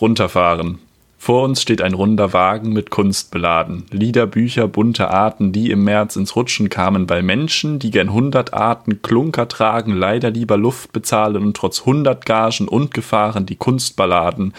[0.00, 0.78] runterfahren.
[1.18, 3.86] Vor uns steht ein runder Wagen mit Kunst beladen.
[3.90, 8.54] Lieder, Bücher, bunte Arten, die im März ins Rutschen kamen, weil Menschen, die gern hundert
[8.54, 14.54] Arten Klunker tragen, leider lieber Luft bezahlen und trotz hundert Gagen und Gefahren die Kunstballaden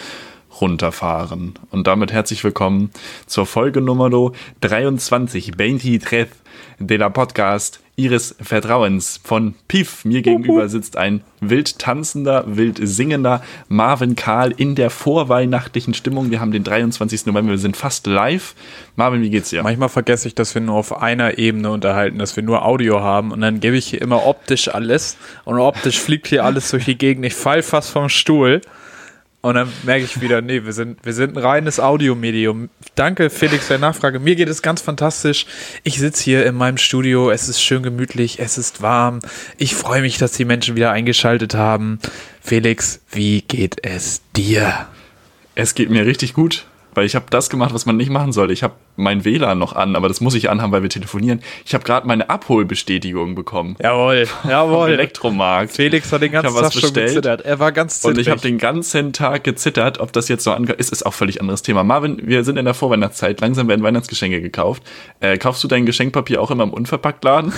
[0.59, 1.53] runterfahren.
[1.71, 2.89] Und damit herzlich willkommen
[3.27, 4.09] zur Folge Nummer
[4.59, 6.27] 23, 23
[6.79, 10.05] de la Podcast Ihres Vertrauens von Piff.
[10.05, 16.29] Mir gegenüber sitzt ein wild tanzender, wild singender Marvin Karl in der vorweihnachtlichen Stimmung.
[16.29, 17.25] Wir haben den 23.
[17.25, 18.53] November, wir sind fast live.
[18.95, 19.63] Marvin, wie geht's dir?
[19.63, 23.31] Manchmal vergesse ich, dass wir nur auf einer Ebene unterhalten, dass wir nur Audio haben
[23.31, 26.99] und dann gebe ich hier immer optisch alles und optisch fliegt hier alles durch die
[26.99, 27.25] Gegend.
[27.25, 28.61] Ich fall fast vom Stuhl.
[29.47, 32.67] Und dann merke ich wieder, nee, wir sind, wir sind ein reines Audiomedium.
[32.95, 34.19] Danke, Felix, für die Nachfrage.
[34.19, 35.45] Mir geht es ganz fantastisch.
[35.83, 37.31] Ich sitze hier in meinem Studio.
[37.31, 38.39] Es ist schön gemütlich.
[38.39, 39.19] Es ist warm.
[39.57, 41.99] Ich freue mich, dass die Menschen wieder eingeschaltet haben.
[42.41, 44.87] Felix, wie geht es dir?
[45.55, 46.65] Es geht mir richtig gut
[46.97, 48.53] weil ich habe das gemacht, was man nicht machen sollte.
[48.53, 51.41] Ich habe mein WLAN noch an, aber das muss ich anhaben, weil wir telefonieren.
[51.63, 53.75] Ich habe gerade meine Abholbestätigung bekommen.
[53.79, 54.89] Jawohl, jawohl.
[54.89, 55.73] Elektromarkt.
[55.73, 57.41] Felix hat den ganzen Tag schon gezittert.
[57.41, 58.17] Er war ganz zittrig.
[58.17, 60.77] Und ich habe den ganzen Tag gezittert, ob das jetzt so angeht.
[60.77, 61.83] Ist, ist auch völlig anderes Thema.
[61.83, 63.41] Marvin, wir sind in der Vorweihnachtszeit.
[63.41, 64.81] Langsam werden Weihnachtsgeschenke gekauft.
[65.19, 67.53] Äh, kaufst du dein Geschenkpapier auch immer im Unverpacktladen?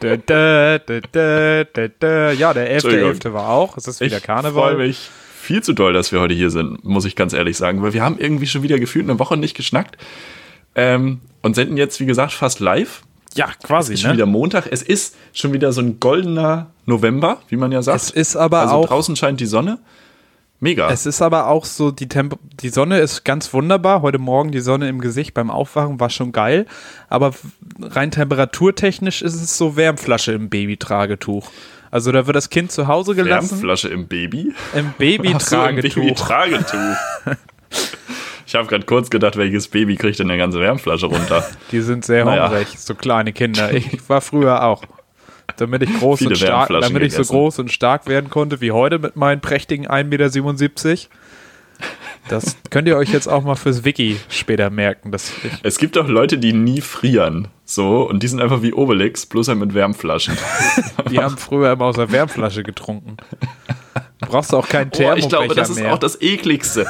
[0.00, 3.22] da, da, da, ja, der 11.11.
[3.22, 3.32] .11.
[3.32, 3.78] war auch.
[3.78, 4.72] Es ist wieder Karneval.
[4.72, 5.10] Ich freue mich
[5.48, 8.02] viel zu doll, dass wir heute hier sind, muss ich ganz ehrlich sagen, weil wir
[8.02, 9.96] haben irgendwie schon wieder gefühlt eine Woche nicht geschnackt
[10.74, 13.02] ähm, und senden jetzt, wie gesagt, fast live.
[13.34, 13.94] Ja, quasi.
[13.94, 14.16] Es ist schon ne?
[14.18, 14.68] wieder Montag.
[14.70, 17.96] Es ist schon wieder so ein goldener November, wie man ja sagt.
[17.96, 18.88] Es ist aber also auch.
[18.88, 19.78] draußen scheint die Sonne.
[20.60, 20.90] Mega.
[20.90, 24.02] Es ist aber auch so, die, Temp die Sonne ist ganz wunderbar.
[24.02, 26.66] Heute Morgen die Sonne im Gesicht beim Aufwachen war schon geil.
[27.08, 27.32] Aber
[27.80, 31.50] rein temperaturtechnisch ist es so Wärmflasche im Babytragetuch.
[31.90, 33.50] Also da wird das Kind zu Hause gelassen.
[33.50, 34.52] Wärmflasche im Baby?
[34.74, 35.92] Im Babytragetuch.
[35.92, 36.96] So, Babytragetuch.
[38.46, 41.46] ich habe gerade kurz gedacht, welches Baby kriegt denn eine ganze Wärmflasche runter?
[41.72, 42.50] Die sind sehr naja.
[42.50, 43.72] hungrig, so kleine Kinder.
[43.72, 44.82] Ich war früher auch.
[45.56, 48.98] Damit ich groß und stark, damit ich so groß und stark werden konnte wie heute
[48.98, 51.17] mit meinen prächtigen 1,77 Meter.
[52.28, 55.12] Das könnt ihr euch jetzt auch mal fürs Wiki später merken.
[55.12, 57.48] Dass es gibt auch Leute, die nie frieren.
[57.64, 60.36] So, und die sind einfach wie Obelix, bloß halt mit Wärmflaschen.
[61.10, 63.16] die haben früher immer aus der Wärmflasche getrunken.
[64.20, 65.92] Du brauchst auch keinen Thermobecher oh, Ich glaube, das ist mehr.
[65.92, 66.86] auch das ekligste.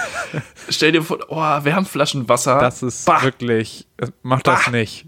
[0.69, 2.61] Stell dir vor, oh, Wärmflaschenwasser.
[2.61, 3.23] Das ist bah.
[3.23, 3.87] wirklich,
[4.23, 4.71] mach das bah.
[4.71, 5.07] nicht.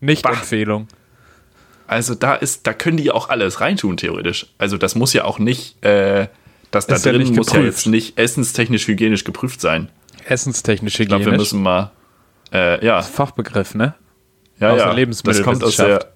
[0.00, 0.30] Nicht bah.
[0.30, 0.88] Empfehlung.
[1.86, 4.46] Also da ist, da können die auch alles reintun, theoretisch.
[4.58, 6.28] Also das muss ja auch nicht, äh,
[6.70, 7.54] das da drin ja muss geprüft.
[7.54, 9.90] ja jetzt nicht essenstechnisch hygienisch geprüft sein.
[10.26, 11.00] Essenstechnisch hygienisch.
[11.00, 11.92] Ich glaube, wir müssen mal,
[12.52, 13.02] äh, ja.
[13.02, 13.94] Fachbegriff, ne?
[14.60, 15.06] Ja, aus ja.
[15.24, 16.12] Das kommt aus der,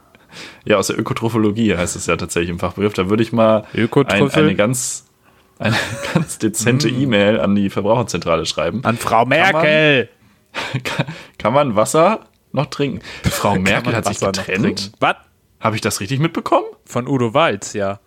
[0.64, 2.92] ja, aus der Ökotrophologie heißt es ja tatsächlich im Fachbegriff.
[2.92, 5.06] Da würde ich mal ein, eine ganz,
[5.58, 5.76] eine
[6.14, 7.02] ganz dezente mm.
[7.02, 8.84] E-Mail an die Verbraucherzentrale schreiben.
[8.84, 10.08] An Frau Merkel!
[10.52, 11.06] Kann man, kann,
[11.38, 12.20] kann man Wasser
[12.52, 13.00] noch trinken?
[13.24, 14.92] Frau Merkel hat sich getrennt.
[15.00, 15.16] Was?
[15.60, 16.66] Habe ich das richtig mitbekommen?
[16.84, 18.00] Von Udo Walz, ja.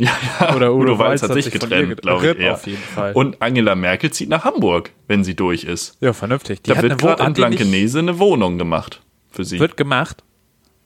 [0.00, 0.56] Ja, ja.
[0.56, 2.38] Oder Udo, Udo Walz, hat, sich getrennt, glaube ich.
[2.38, 2.54] Eher.
[2.54, 3.12] Auf jeden Fall.
[3.12, 5.96] Und Angela Merkel zieht nach Hamburg, wenn sie durch ist.
[6.00, 6.62] Ja, vernünftig.
[6.62, 9.60] Die da wird gerade in Blankenese eine Wohnung gemacht für sie.
[9.60, 10.24] Wird gemacht?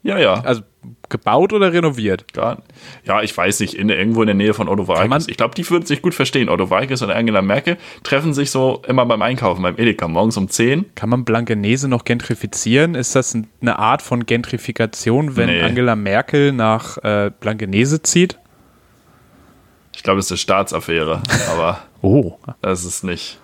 [0.05, 0.35] Ja, ja.
[0.45, 0.61] Also
[1.09, 2.33] gebaut oder renoviert?
[2.35, 2.59] Gar,
[3.05, 5.29] ja, ich weiß nicht, in, irgendwo in der Nähe von Otto Walkes.
[5.29, 6.51] Ich glaube, die würden sich gut verstehen.
[6.51, 10.51] Otto Walkes und Angela Merkel treffen sich so immer beim Einkaufen, beim Edeka, morgens um
[10.51, 10.95] 10.
[10.95, 12.95] Kann man Blankenese noch gentrifizieren?
[12.95, 15.63] Ist das eine Art von Gentrifikation, wenn nee.
[15.63, 18.39] Angela Merkel nach äh, Blankenese zieht?
[20.05, 22.35] Ich glaube, das ist eine Staatsaffäre, aber oh.
[22.61, 23.39] das ist nicht.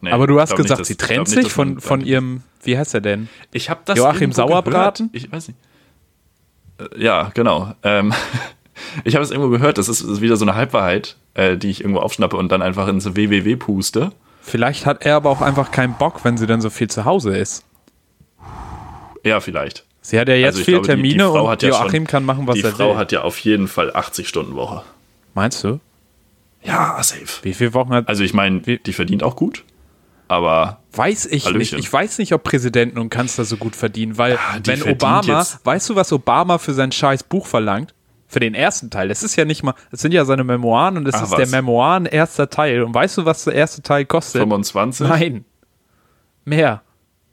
[0.00, 2.94] Nee, aber du hast gesagt, nicht, sie trennt sich nicht, von, von ihrem, wie heißt
[2.94, 3.28] er denn?
[3.52, 5.12] Ich habe das Joachim Sauerbraten?
[5.12, 5.24] Gehört.
[5.24, 5.60] Ich weiß nicht.
[6.80, 7.74] Äh, ja, genau.
[7.84, 8.12] Ähm,
[9.04, 11.82] ich habe es irgendwo gehört, das ist, ist, wieder so eine Halbwahrheit, äh, die ich
[11.82, 14.10] irgendwo aufschnappe und dann einfach ins WWW puste.
[14.42, 17.36] Vielleicht hat er aber auch einfach keinen Bock, wenn sie dann so viel zu Hause
[17.36, 17.64] ist.
[19.22, 19.84] Ja, vielleicht.
[20.00, 22.48] Sie hat ja jetzt also viele Termine die, die und Joachim ja schon, kann machen,
[22.48, 22.70] was er will.
[22.72, 24.82] Die Frau hat ja auf jeden Fall 80 Stunden Woche.
[25.34, 25.78] Meinst du?
[26.62, 27.42] Ja, safe.
[27.42, 28.08] Wie viele Wochen hat.
[28.08, 29.64] Also, ich meine, die verdient auch gut.
[30.28, 30.80] Aber.
[30.92, 31.76] Weiß ich Hallöchen.
[31.76, 31.86] nicht.
[31.86, 35.44] Ich weiß nicht, ob Präsidenten und Kanzler so gut verdienen, weil, ja, wenn Obama.
[35.64, 37.94] Weißt du, was Obama für sein scheiß Buch verlangt?
[38.28, 39.08] Für den ersten Teil.
[39.08, 39.74] Das ist ja nicht mal.
[39.90, 41.36] Das sind ja seine Memoiren und das Ach, ist was?
[41.38, 42.84] der Memoiren erster Teil.
[42.84, 44.40] Und weißt du, was der erste Teil kostet?
[44.42, 45.08] 25?
[45.08, 45.44] Nein.
[46.44, 46.82] Mehr.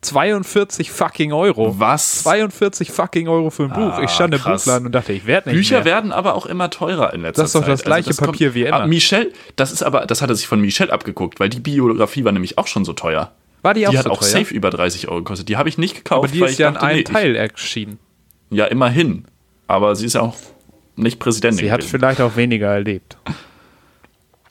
[0.01, 1.79] 42 fucking Euro.
[1.79, 2.23] Was?
[2.23, 3.93] 42 fucking Euro für ein Buch.
[3.97, 5.85] Ah, ich stand im Buchladen und dachte, ich werde nicht Bücher mehr.
[5.85, 7.43] werden aber auch immer teurer in letzter Zeit.
[7.45, 7.85] Das ist doch das Zeit.
[7.87, 8.81] gleiche also das Papier kommt, wie immer.
[8.81, 12.23] Ah, Michelle, das ist aber, das hat er sich von Michelle abgeguckt, weil die Biografie
[12.23, 13.31] war nämlich auch schon so teuer.
[13.63, 15.49] War die auch die so hat auch safe über 30 Euro gekostet.
[15.49, 16.25] Die habe ich nicht gekauft.
[16.25, 17.97] Aber die ist ja in einem Teil erschienen.
[18.51, 19.25] Ja, immerhin.
[19.65, 20.35] Aber sie ist ja auch
[20.95, 21.65] nicht Präsidentin.
[21.65, 23.17] Sie hat vielleicht auch weniger erlebt.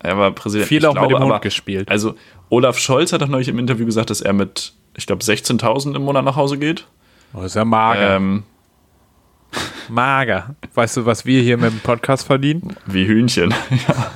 [0.01, 0.69] Er war Präsident.
[0.69, 1.89] Viel Ich auch mit dem glaube Hund aber- gespielt.
[1.89, 2.15] Also
[2.51, 6.03] Olaf Scholz hat doch neulich im Interview gesagt, dass er mit, ich glaube, 16.000 im
[6.03, 6.87] Monat nach Hause geht.
[7.35, 8.17] Oh, ist ja mager.
[8.17, 8.45] Ähm,
[9.89, 10.57] Mager.
[10.75, 12.77] Weißt du, was wir hier mit dem Podcast verdienen?
[12.87, 13.55] wie Hühnchen.
[13.89, 14.11] ja.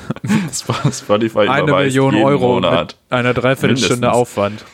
[0.50, 2.96] Sp- Spotify Eine Million Euro Monat.
[3.10, 4.20] mit einer Dreiviertelstunde Mindestens.
[4.20, 4.64] Aufwand.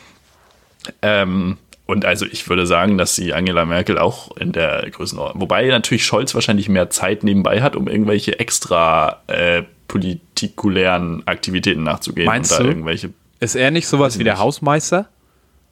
[1.01, 5.67] Ähm, und also ich würde sagen, dass sie Angela Merkel auch in der Größenordnung, wobei
[5.67, 12.51] natürlich Scholz wahrscheinlich mehr Zeit nebenbei hat, um irgendwelche extra äh, politikulären Aktivitäten nachzugehen Meinst
[12.53, 12.69] und da du?
[12.69, 13.09] irgendwelche.
[13.39, 14.37] Ist er nicht sowas wie der.
[14.39, 15.07] Hausmeister?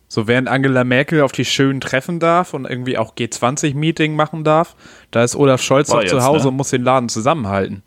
[0.07, 4.75] So während Angela Merkel auf die schönen treffen darf und irgendwie auch G20-Meeting machen darf,
[5.11, 6.49] da ist Olaf Scholz War doch zu Hause ne?
[6.49, 7.83] und muss den Laden zusammenhalten.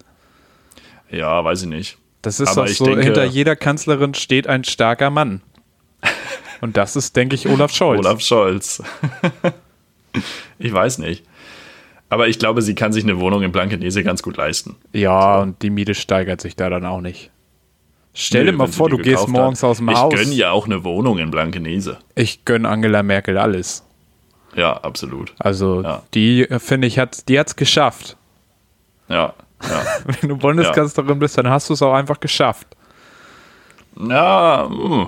[1.10, 1.98] Ja, weiß ich nicht.
[2.22, 5.42] Das ist doch ich so, denke- hinter jeder Kanzlerin steht ein starker Mann.
[6.60, 8.00] Und das ist, denke ich, Olaf Scholz.
[8.00, 8.82] Olaf Scholz.
[10.58, 11.24] ich weiß nicht.
[12.08, 14.76] Aber ich glaube, sie kann sich eine Wohnung in Blankenese ganz gut leisten.
[14.92, 17.30] Ja, und die Miete steigert sich da dann auch nicht.
[18.20, 19.70] Stell dir mal vor, du gehst morgens hat.
[19.70, 20.12] aus dem ich Haus.
[20.12, 21.98] Ich gönne ja auch eine Wohnung in Blankenese.
[22.16, 23.84] Ich gönne Angela Merkel alles.
[24.56, 25.32] Ja, absolut.
[25.38, 26.02] Also, Ja.
[26.14, 28.16] die, finde ich, hat, die hat's geschafft.
[29.08, 29.82] Ja, ja.
[30.20, 32.66] Wenn du Bundeskanzlerin bist, dann hast du es auch einfach geschafft.
[33.96, 35.06] ja, uh.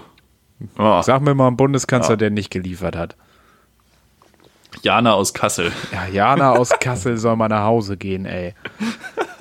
[0.79, 1.03] ja.
[1.03, 2.17] Sag mir mal einen Bundeskanzler, Ja.
[2.17, 3.17] der nicht geliefert hat.
[4.83, 5.73] Jana aus Kassel.
[5.93, 8.55] Ja, Jana aus Kassel soll mal nach Hause gehen, ey.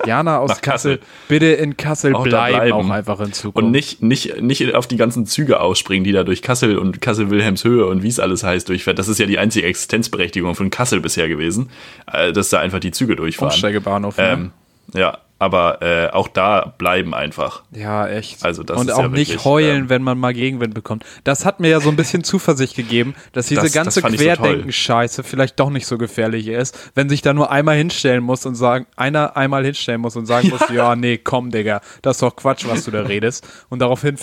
[0.06, 0.98] Jana aus Kassel.
[0.98, 1.00] Kassel.
[1.28, 2.72] bitte in Kassel Auch bleiben, bleiben.
[2.72, 3.64] auch einfach in Zukunft.
[3.64, 7.86] Und nicht, nicht, nicht auf die ganzen Züge ausspringen, die da durch Kassel und Kassel-Wilhelmshöhe
[7.86, 8.98] und wie es alles heißt durchfährt.
[8.98, 11.70] Das ist ja die einzige Existenzberechtigung von Kassel bisher gewesen,
[12.12, 13.52] äh, dass da einfach die Züge durchfahren.
[13.52, 14.16] Umsteigebahnhof.
[14.16, 14.30] ne?
[14.30, 14.50] Ähm,
[14.94, 17.62] ja, aber äh, auch da bleiben einfach.
[17.72, 18.44] Ja, echt.
[18.44, 21.04] Also das und auch ja nicht wirklich, heulen, ähm, wenn man mal Gegenwind bekommt.
[21.24, 24.14] Das hat mir ja so ein bisschen Zuversicht gegeben, dass diese Das- das ganze fand
[24.14, 24.26] ich so.
[24.26, 28.54] Querdenken-Scheiße vielleicht doch nicht so gefährlich ist, wenn sich da nur einmal hinstellen muss und
[28.54, 32.36] sagen, einer einmal hinstellen muss und sagen muss, ja, nee, komm, Digga, das ist doch
[32.36, 33.48] Quatsch, was du da redest.
[33.70, 34.16] Und daraufhin,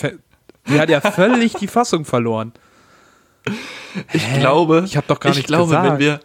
[0.68, 2.52] die hat ja völlig die Fassung verloren.
[4.12, 5.90] Ich glaube, Ich hab doch gar glaube, gesagt.
[5.92, 6.20] wenn wir,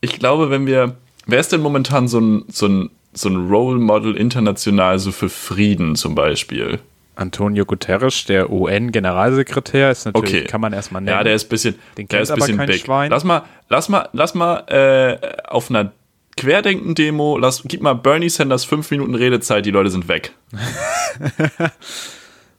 [0.00, 0.96] ich glaube, wenn wir,
[1.26, 5.28] wer ist denn momentan so ein, so ein, so ein Role Model international so für
[5.28, 6.78] Frieden zum Beispiel?
[7.16, 10.44] Antonio Guterres, der UN-Generalsekretär, ist natürlich, Okay.
[10.44, 11.16] kann man erstmal nennen.
[11.18, 12.80] Ja, der ist bisschen, Den der ist aber bisschen kein big.
[12.80, 13.10] Schwein.
[13.10, 15.92] Lass mal, lass mal, lass mal äh, auf einer
[16.38, 20.32] Querdenken-Demo, lass, gib mal Bernie Sanders fünf Minuten Redezeit, die Leute sind weg.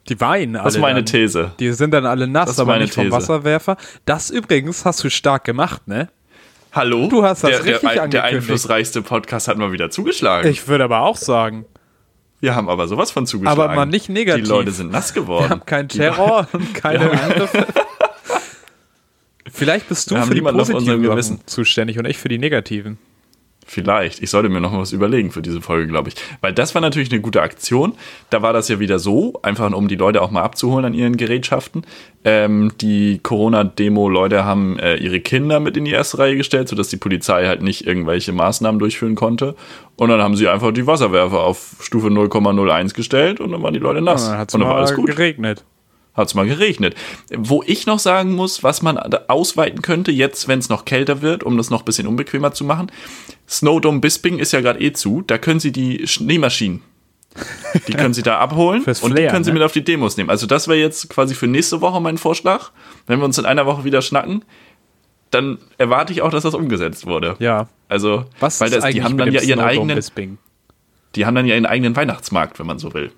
[0.08, 0.64] Die weinen alle.
[0.64, 1.06] Das ist meine dann.
[1.06, 1.52] These.
[1.60, 3.14] Die sind dann alle nass, Das ist aber meine nicht vom These.
[3.16, 3.76] Wasserwerfer.
[4.04, 6.08] Das übrigens hast du stark gemacht, ne?
[6.72, 7.06] Hallo?
[7.08, 8.34] Du hast das der, richtig der, der angekündigt.
[8.34, 10.50] einflussreichste Podcast hat mal wieder zugeschlagen.
[10.50, 11.66] Ich würde aber auch sagen,
[12.40, 13.60] wir haben aber sowas von zugeschlagen.
[13.60, 14.44] Aber mal nicht negativ.
[14.44, 15.44] Die Leute sind nass geworden.
[15.44, 17.66] wir haben keinen Terror und keine Angriffe.
[19.52, 22.98] Vielleicht bist du für die positiven Sachen zuständig und ich für die negativen.
[23.72, 24.22] Vielleicht.
[24.22, 26.16] Ich sollte mir noch mal was überlegen für diese Folge, glaube ich.
[26.42, 27.94] Weil das war natürlich eine gute Aktion.
[28.28, 31.16] Da war das ja wieder so, einfach um die Leute auch mal abzuholen an ihren
[31.16, 31.86] Gerätschaften.
[32.22, 36.98] Ähm, die Corona-Demo-Leute haben äh, ihre Kinder mit in die erste Reihe gestellt, sodass die
[36.98, 39.54] Polizei halt nicht irgendwelche Maßnahmen durchführen konnte.
[39.96, 43.80] Und dann haben sie einfach die Wasserwerfer auf Stufe 0,01 gestellt und dann waren die
[43.80, 44.28] Leute nass.
[44.28, 45.06] Dann hat es und dann war alles gut.
[45.06, 45.64] geregnet.
[46.14, 46.94] Hat es mal geregnet.
[47.34, 51.42] Wo ich noch sagen muss, was man ausweiten könnte, jetzt, wenn es noch kälter wird,
[51.42, 52.90] um das noch ein bisschen unbequemer zu machen.
[53.48, 55.22] Snowdome Bisping ist ja gerade eh zu.
[55.22, 56.82] Da können Sie die Schneemaschinen,
[57.88, 59.54] die können Sie da abholen Fürs und die Flair, können Sie ne?
[59.54, 60.30] mit auf die Demos nehmen.
[60.30, 62.70] Also das wäre jetzt quasi für nächste Woche mein Vorschlag.
[63.06, 64.44] Wenn wir uns in einer Woche wieder schnacken,
[65.30, 67.36] dann erwarte ich auch, dass das umgesetzt wurde.
[67.38, 67.68] Ja.
[67.88, 70.38] Also, Was weil das, die haben dann ja ihren Snowdome eigenen, Bisping?
[71.14, 73.12] die haben dann ja ihren eigenen Weihnachtsmarkt, wenn man so will.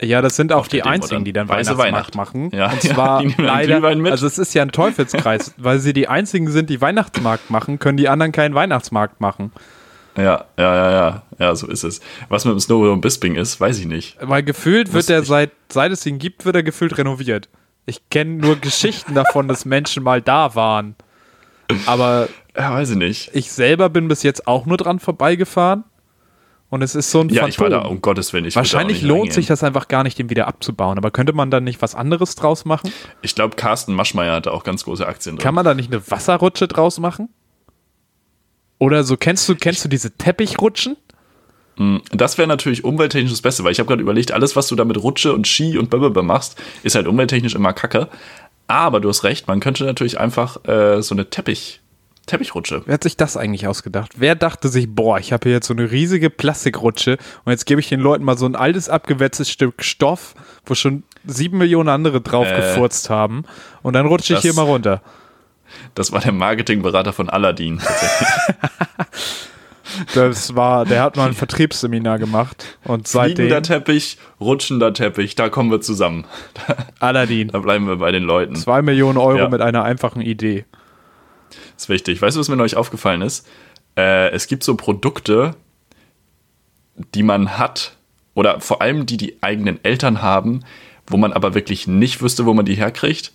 [0.00, 2.34] Ja, das sind auch die einzigen, die dann Weiße Weihnachtsmarkt Weihnacht.
[2.34, 2.50] machen.
[2.52, 6.08] Ja, und ja, zwar dann leider, also es ist ja ein Teufelskreis, weil sie die
[6.08, 9.52] einzigen sind, die Weihnachtsmarkt machen, können die anderen keinen Weihnachtsmarkt machen.
[10.16, 12.00] Ja, ja, ja, ja, ja, so ist es.
[12.28, 14.16] Was mit dem Snowdome Bisping ist, weiß ich nicht.
[14.20, 17.48] Weil gefühlt wird er seit, seit es ihn gibt, wird er gefühlt renoviert.
[17.86, 20.96] Ich kenne nur Geschichten davon, dass Menschen mal da waren.
[21.86, 23.30] Aber Ja, weiß ich nicht.
[23.34, 25.84] ich selber bin bis jetzt auch nur dran vorbeigefahren.
[26.72, 27.96] Und es ist so ein Ja, ich war da, Phantom.
[27.96, 28.46] um Gottes Willen.
[28.46, 29.34] Ich da Wahrscheinlich lohnt reingehen.
[29.34, 30.96] sich das einfach gar nicht, den wieder abzubauen.
[30.96, 32.90] Aber könnte man da nicht was anderes draus machen?
[33.20, 35.42] Ich glaube, Carsten Maschmeyer hatte auch ganz große Aktien drin.
[35.42, 37.28] Kann man da nicht eine Wasserrutsche draus machen?
[38.78, 40.96] Oder so, kennst du, kennst du diese Teppichrutschen?
[42.10, 44.86] Das wäre natürlich umwelttechnisch das Beste, weil ich habe gerade überlegt, alles, was du da
[44.86, 48.08] mit Rutsche und Ski und Blablabla machst, ist halt umwelttechnisch immer kacke.
[48.66, 51.81] Aber du hast recht, man könnte natürlich einfach äh, so eine Teppich,
[52.26, 52.82] Teppichrutsche.
[52.86, 54.12] Wer hat sich das eigentlich ausgedacht?
[54.16, 57.80] Wer dachte sich, boah, ich habe hier jetzt so eine riesige Plastikrutsche und jetzt gebe
[57.80, 62.20] ich den Leuten mal so ein altes, abgewetztes Stück Stoff, wo schon sieben Millionen andere
[62.20, 63.44] drauf Äh, gefurzt haben
[63.82, 65.02] und dann rutsche ich hier mal runter.
[65.94, 68.28] Das war der Marketingberater von Aladdin tatsächlich.
[70.14, 73.34] Das war, der hat mal ein Vertriebsseminar gemacht und seitdem.
[73.48, 76.24] Fliegender Teppich, rutschender Teppich, da kommen wir zusammen.
[76.98, 77.48] Aladdin.
[77.48, 78.56] Da bleiben wir bei den Leuten.
[78.56, 79.48] Zwei Millionen Euro Ja.
[79.50, 80.64] mit einer einfachen Idee.
[81.82, 82.20] Ist wichtig.
[82.22, 83.46] Weißt du, was mir neulich aufgefallen ist?
[83.96, 85.54] Äh, es gibt so Produkte,
[87.14, 87.96] die man hat,
[88.34, 90.60] oder vor allem die die eigenen Eltern haben,
[91.06, 93.32] wo man aber wirklich nicht wüsste, wo man die herkriegt,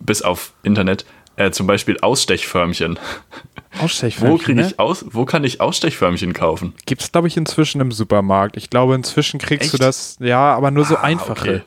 [0.00, 1.04] bis auf Internet.
[1.36, 2.98] Äh, zum Beispiel Ausstechförmchen.
[3.80, 4.38] Ausstechförmchen.
[4.38, 4.66] Wo kriege ne?
[4.66, 5.04] ich aus?
[5.10, 6.74] Wo kann ich Ausstechförmchen kaufen?
[6.84, 8.56] Gibt es, glaube ich, inzwischen im Supermarkt.
[8.56, 9.82] Ich glaube, inzwischen kriegst du Echt?
[9.84, 11.30] das, ja, aber nur so Ah, einfache.
[11.30, 11.62] okay.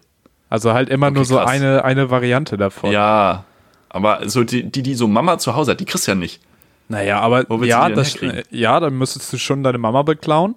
[0.50, 1.50] Also halt immer Okay, nur so krass.
[1.50, 2.92] eine, eine Variante davon.
[2.92, 3.46] Ja,
[3.94, 6.42] aber so die, die, die so Mama zu Hause hat, die kriegst du ja nicht.
[6.88, 10.56] Naja, aber ja, das, äh, ja, dann müsstest du schon deine Mama beklauen.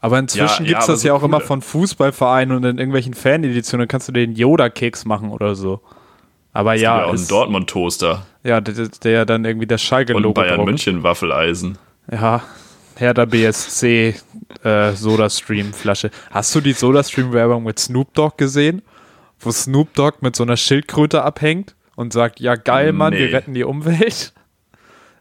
[0.00, 1.46] Aber inzwischen Ja, gibt ja, es aber das so ja auch immer coole.
[1.46, 5.80] von Fußballvereinen und in irgendwelchen Faneditionen kannst du den Yoda-Keks machen oder so.
[6.52, 10.28] Aber Ja, ja, auch einen ist, Dortmund-Toaster ja der, der dann irgendwie das und Schalke-Logo
[10.28, 10.66] ein Bayern druckt.
[10.68, 11.78] München Waffeleisen.
[12.12, 12.42] Ja,
[12.96, 14.14] Hertha BSC
[14.62, 16.10] äh, Soda-Stream-Flasche.
[16.30, 18.82] Hast du die Soda-Stream-Werbung mit Snoop Dogg gesehen?
[19.40, 23.34] Wo Snoop Dogg mit so einer Schildkröte abhängt und sagt, ja geil, Mann, wir Nee.
[23.34, 24.32] retten die Umwelt.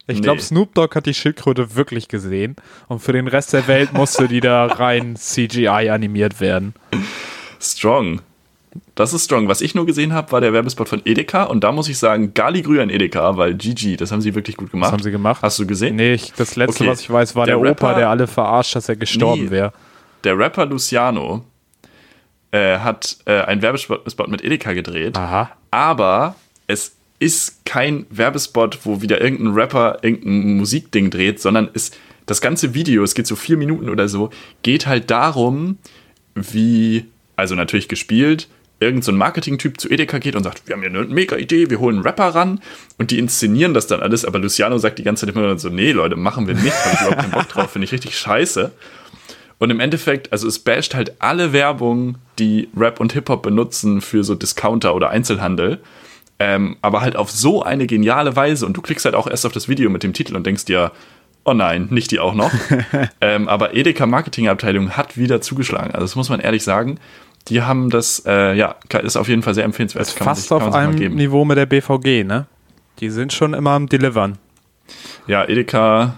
[0.06, 0.22] Ich Nee.
[0.22, 2.56] glaube, Snoop Dogg hat die Schildkröte wirklich gesehen
[2.90, 6.74] und für den Rest der Welt musste die da rein CGI animiert werden.
[7.60, 8.22] Strong.
[8.96, 9.48] Das ist strong.
[9.48, 12.34] Was ich nur gesehen habe, war der Werbespot von Edeka und da muss ich sagen,
[12.34, 14.88] Gali an Edeka, weil GG, das haben sie wirklich gut gemacht.
[14.88, 15.44] Was haben sie gemacht?
[15.44, 15.96] Hast du gesehen?
[15.96, 16.92] Nee, ich, das letzte, Okay.
[16.92, 19.52] was ich weiß, war der, Der Opa, Rapper- der alle verarscht, dass er gestorben Nee.
[19.52, 19.74] wäre.
[20.24, 21.46] Der Rapper Luciano
[22.52, 25.52] äh, hat äh, einen Werbespot Spot mit Edeka gedreht, Aha.
[25.72, 26.36] aber
[26.68, 31.92] es ist kein Werbespot, wo wieder irgendein Rapper irgendein Musikding dreht, sondern es,
[32.26, 34.30] das ganze Video, es geht so vier Minuten oder so,
[34.62, 35.78] geht halt darum,
[36.36, 37.06] wie,
[37.36, 38.48] also natürlich gespielt,
[38.80, 41.80] irgend so Marketing-Typ zu Edeka geht und sagt, wir haben hier eine mega Idee, wir
[41.80, 42.60] holen einen Rapper ran
[42.98, 45.92] und die inszenieren das dann alles, aber Luciano sagt die ganze Zeit immer so, nee
[45.92, 48.72] Leute, machen wir nicht, habe ich überhaupt keinen Bock drauf, finde ich richtig scheiße.
[49.60, 54.24] Und im Endeffekt, also es basht halt alle Werbung, die Rap und Hip-Hop benutzen für
[54.26, 55.80] so Discounter oder Einzelhandel.
[56.44, 58.66] Ähm, aber halt auf so eine geniale Weise.
[58.66, 60.92] Und du klickst halt auch erst auf das Video mit dem Titel und denkst dir,
[61.46, 62.52] oh nein, nicht die auch noch.
[63.22, 65.92] ähm, aber Edeka Marketingabteilung hat wieder zugeschlagen.
[65.92, 67.00] Also das muss man ehrlich sagen.
[67.48, 70.08] Die haben das, äh, ja, ist auf jeden Fall sehr empfehlenswert.
[70.08, 70.96] Ist fast sich- auf einem.
[70.96, 72.48] Niveau mit der BVG, ne?
[73.00, 74.38] Die sind schon immer am Delivern.
[75.28, 76.16] Ja, Edeka,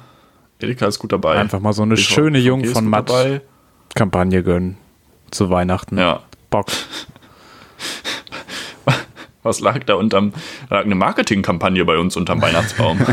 [0.60, 1.36] Edeka ist gut dabei.
[1.38, 3.42] Einfach mal so eine BVG schöne Jung von Matt dabei.
[3.96, 4.78] Kampagne gönnen.
[5.32, 5.98] Zu Weihnachten.
[5.98, 6.22] Ja.
[6.50, 6.68] Bock.
[9.46, 10.34] Was lag da unterm,
[10.70, 13.00] da lag eine Marketingkampagne bei uns unterm Weihnachtsbaum.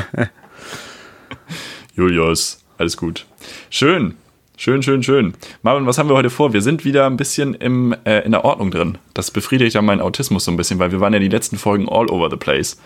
[1.95, 3.27] Julius, alles gut.
[3.69, 4.15] Schön,
[4.57, 5.35] schön, schön, schön.
[5.61, 6.55] Marvin, was haben wir heute vor?
[6.55, 8.97] Wir sind wieder ein bisschen im, äh, in der Ordnung drin.
[9.13, 11.87] Das befriedigt ja meinen Autismus so ein bisschen, weil wir waren ja die letzten Folgen
[11.87, 12.81] all over the place.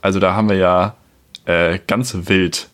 [0.00, 0.94] Also da haben wir ja
[1.46, 2.68] äh, ganz wild,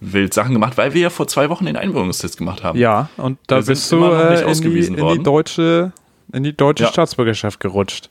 [0.00, 2.78] wild Sachen gemacht, weil wir ja vor zwei Wochen den Einwohnungstest gemacht haben.
[2.78, 5.92] Ja, und da Wir bist du äh, in, die, in die deutsche,
[6.32, 6.90] in die deutsche Ja.
[6.90, 8.08] Staatsbürgerschaft gerutscht.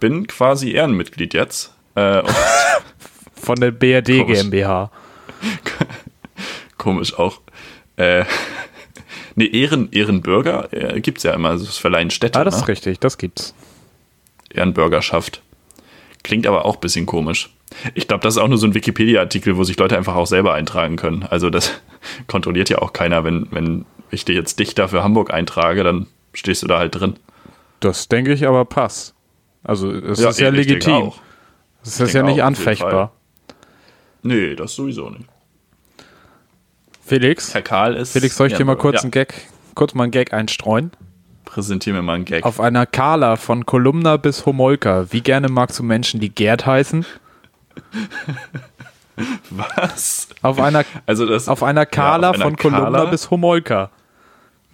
[0.00, 1.74] Bin quasi Ehrenmitglied jetzt.
[1.94, 2.22] Äh,
[3.34, 4.40] Von der BRD Komisch.
[4.40, 4.90] GmbH.
[6.78, 7.40] Komisch auch.
[7.96, 8.24] Äh,
[9.34, 11.50] nee, Ehren, Ehrenbürger äh, gibt es ja immer.
[11.50, 12.38] Also es verleihen Städte.
[12.38, 12.60] Ah, das ne?
[12.62, 13.54] ist richtig, das gibt's.
[14.52, 15.42] Ehrenbürgerschaft.
[16.22, 17.50] Klingt aber auch ein bisschen komisch.
[17.94, 20.54] Ich glaube, das ist auch nur so ein Wikipedia-Artikel, wo sich Leute einfach auch selber
[20.54, 21.24] eintragen können.
[21.24, 21.80] Also das
[22.26, 23.24] kontrolliert ja auch keiner.
[23.24, 27.16] Wenn, wenn ich dir jetzt Dichter für Hamburg eintrage, dann stehst du da halt drin.
[27.80, 29.14] Das denke ich aber passt.
[29.68, 31.12] Also, es ist ja ich denke legitim.
[31.84, 33.12] Es ist ja nicht anfechtbar.
[34.22, 35.26] Nee, das sowieso nicht.
[37.04, 38.12] Felix, Herr Karl ist.
[38.12, 39.34] Felix, soll ich dir mal kurz ja, einen Gag,
[39.74, 40.90] kurz mal einen Gag einstreuen?
[41.44, 42.44] Präsentier mir mal einen Gag.
[42.46, 47.04] Auf einer Skala von Kolumna bis Homolka, wie gerne magst du Menschen, die Gerd heißen?
[49.50, 50.28] Was?
[50.40, 51.46] Auf einer, Also das.
[51.46, 53.04] auf einer Skala auf einer von Kolumna Skala?
[53.10, 53.90] bis Homolka.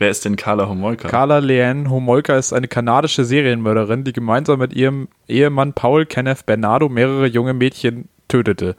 [0.05, 1.09] Wer ist denn Carla Homolka?
[1.09, 6.91] Carla Leanne Homolka ist eine kanadische Serienmörderin, die gemeinsam mit ihrem Ehemann Paul Kenneth Bernardo
[6.91, 8.77] mehrere junge Mädchen tötete,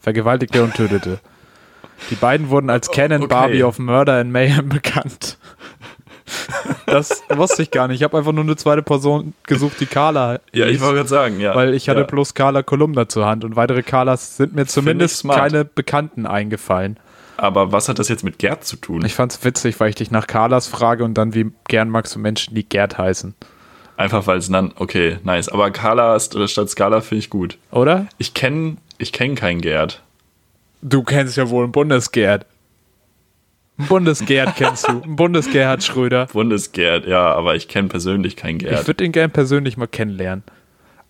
[0.00, 1.20] vergewaltigte und tötete.
[2.08, 3.34] Die beiden wurden als Ken and Okay.
[3.34, 5.36] Barbie of Murder and Mayhem bekannt.
[6.86, 7.96] Das wusste ich gar nicht.
[7.96, 11.38] Ich habe einfach nur eine zweite Person gesucht, die Carla ja, ich wollte gerade sagen,
[11.38, 11.54] ja.
[11.54, 12.06] weil ich hatte ja.
[12.06, 16.98] bloß Carla Kolumna zur Hand und weitere Carlas sind mir zumindest keine Bekannten eingefallen.
[17.42, 19.04] Aber was hat das jetzt mit Gerd zu tun?
[19.04, 22.20] Ich fand's witzig, weil ich dich nach Carlas frage und dann wie gern magst du
[22.20, 23.34] Menschen, die Gerd heißen.
[23.96, 25.48] Einfach weil es dann, okay, nice.
[25.48, 27.58] Aber Carla ist- oder statt Skala finde ich gut.
[27.72, 28.06] Oder?
[28.18, 30.02] Ich kenne ich kenn keinen Gerd.
[30.82, 32.46] Du kennst ja wohl einen Bundesgerd.
[33.76, 35.02] Ein Bundesgerd kennst du.
[35.02, 36.26] Ein Bundesgerhard Schröder.
[36.26, 38.86] Bundesgerd, ja, aber ich kenne persönlich keinen Ich Gerd.
[38.86, 40.44] würde ihn gern persönlich mal kennenlernen.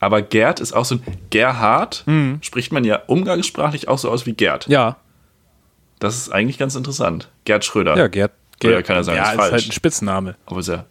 [0.01, 1.03] Aber Gerd ist auch so ein.
[1.29, 2.05] Gerhard
[2.41, 4.67] spricht man ja umgangssprachlich auch so aus wie Gerd.
[4.69, 4.97] Ja.
[6.03, 7.29] Das ist eigentlich ganz interessant.
[7.45, 7.97] Gerd Schröder.
[7.97, 8.33] Ja, Gerd.
[8.63, 9.53] Oder Gerd kann er sagen, ja, ist ist, falsch.
[9.53, 10.37] halt ein Spitzname.
[10.47, 10.85] Aber ist ja,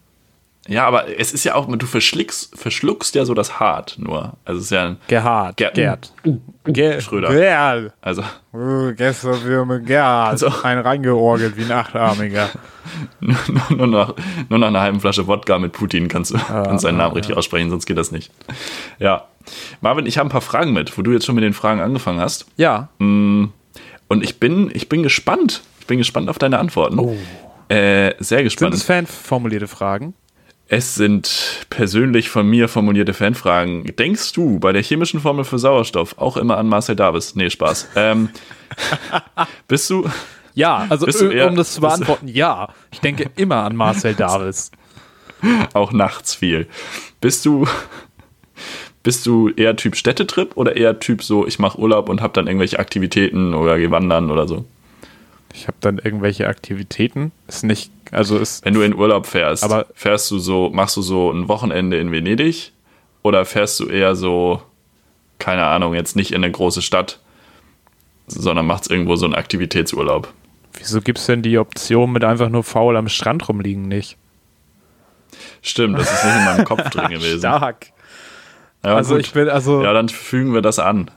[0.67, 4.33] ja, aber es ist ja auch, du verschluckst, verschluckst ja so das Hart nur.
[4.45, 5.57] Also es ist ja, ein, Gerhard.
[5.57, 6.13] Gerd- Gerd.
[6.65, 7.29] Ger Schröder.
[7.33, 7.93] Gerd.
[7.99, 10.05] also Oh, gestern wir mit Gerd.
[10.29, 12.49] Also- Ein reingeorgelt wie ein Achtarmiger.
[13.19, 13.35] nur,
[13.75, 14.13] nur, nach,
[14.49, 17.71] nur nach einer halben Flasche Wodka mit Putin kannst du kannst seinen Namen richtig aussprechen,
[17.71, 18.31] sonst geht das nicht.
[18.99, 19.25] Ja.
[19.81, 22.19] Marvin, ich habe ein paar Fragen mit, wo du jetzt schon mit den Fragen angefangen
[22.19, 22.45] hast.
[22.57, 22.89] Ja.
[24.11, 25.61] Und ich bin, ich bin gespannt.
[25.79, 26.99] Ich bin gespannt auf deine Antworten.
[27.69, 28.73] Äh, sehr Sind gespannt.
[28.73, 30.13] es fanformulierte Fragen?
[30.67, 33.85] Es sind persönlich von mir formulierte Fanfragen.
[33.97, 37.35] Denkst du bei der chemischen Formel für Sauerstoff auch immer an Marcel Davis?
[37.35, 37.87] Nee, Spaß.
[37.95, 38.27] Ähm,
[39.69, 40.05] bist du,
[40.55, 42.67] Ja, also du äh, eher- um das zu beantworten, ja.
[42.91, 44.71] Ich denke immer an Marcel Davis.
[45.73, 46.67] auch nachts viel.
[47.21, 47.65] Bist du,
[49.03, 52.47] bist du eher Typ Städtetrip oder eher Typ so, ich mache Urlaub und habe dann
[52.47, 54.65] irgendwelche Aktivitäten oder gehe wandern oder so?
[55.53, 57.31] Ich habe dann irgendwelche Aktivitäten.
[57.47, 61.01] Ist nicht, also ist Wenn du in Urlaub fährst, Aber- fährst du so, machst du
[61.01, 62.71] so ein Wochenende in Venedig
[63.23, 64.61] oder fährst du eher so,
[65.39, 67.19] keine Ahnung, jetzt nicht in eine große Stadt,
[68.27, 70.31] sondern machst irgendwo so einen Aktivitätsurlaub?
[70.77, 74.15] Wieso gibt es denn die Option mit einfach nur faul am Strand rumliegen nicht?
[75.61, 77.39] Stimmt, das ist nicht in meinem Kopf drin gewesen.
[77.39, 77.87] Stark.
[78.83, 79.25] Ja, Also gut.
[79.25, 81.11] ich bin, also, ja, dann fügen wir das an.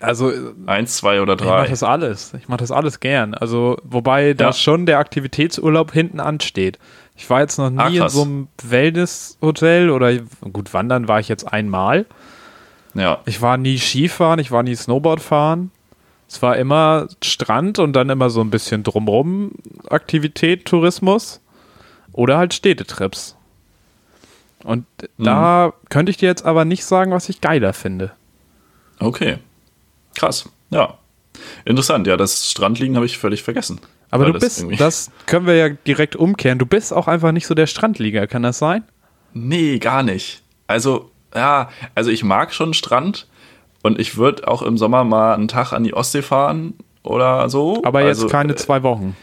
[0.00, 0.30] also
[0.66, 1.68] Eins, zwei oder ich mache drei.
[1.68, 2.34] das alles.
[2.34, 3.34] Ich mache das alles gern.
[3.34, 4.52] Also, wobei da Ja.
[4.52, 6.78] schon der Aktivitätsurlaub hinten ansteht.
[7.16, 10.14] Ich war jetzt noch nie Ah, in so einem Wellness-Hotel oder
[10.52, 12.06] gut, wandern war ich jetzt einmal.
[12.94, 15.70] Ja, Ich war nie Skifahren, ich war nie Snowboard fahren.
[16.28, 19.52] Es war immer Strand und dann immer so ein bisschen drumrum
[19.88, 21.40] Aktivität, Tourismus
[22.12, 23.36] oder halt Städtetrips.
[24.64, 24.86] Und
[25.18, 28.12] da könnte ich dir jetzt aber nicht sagen, was ich geiler finde.
[29.00, 29.38] okay.
[30.16, 30.48] Krass.
[30.70, 30.98] Ja.
[31.64, 32.06] Interessant.
[32.08, 33.80] Ja, das Strandliegen habe ich völlig vergessen.
[34.10, 36.58] Aber du bist, irgendwie- das können wir ja direkt umkehren.
[36.58, 38.82] Du bist auch einfach nicht so der Strandlieger, kann das sein?
[39.34, 40.42] Nee, gar nicht.
[40.66, 43.28] Also, ja, also ich mag schon Strand
[43.82, 47.82] und ich würde auch im Sommer mal einen Tag an die Ostsee fahren oder so.
[47.84, 49.14] Aber jetzt also, keine äh, zwei Wochen.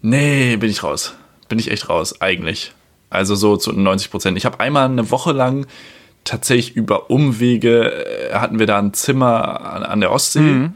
[0.00, 1.14] Nee, bin ich raus.
[1.48, 2.72] Bin ich echt raus, eigentlich.
[3.12, 4.38] Also so zu 90 Prozent.
[4.38, 5.66] Ich habe einmal eine Woche lang
[6.24, 10.40] tatsächlich über Umwege äh, hatten wir da ein Zimmer an, an der Ostsee.
[10.40, 10.74] Mhm.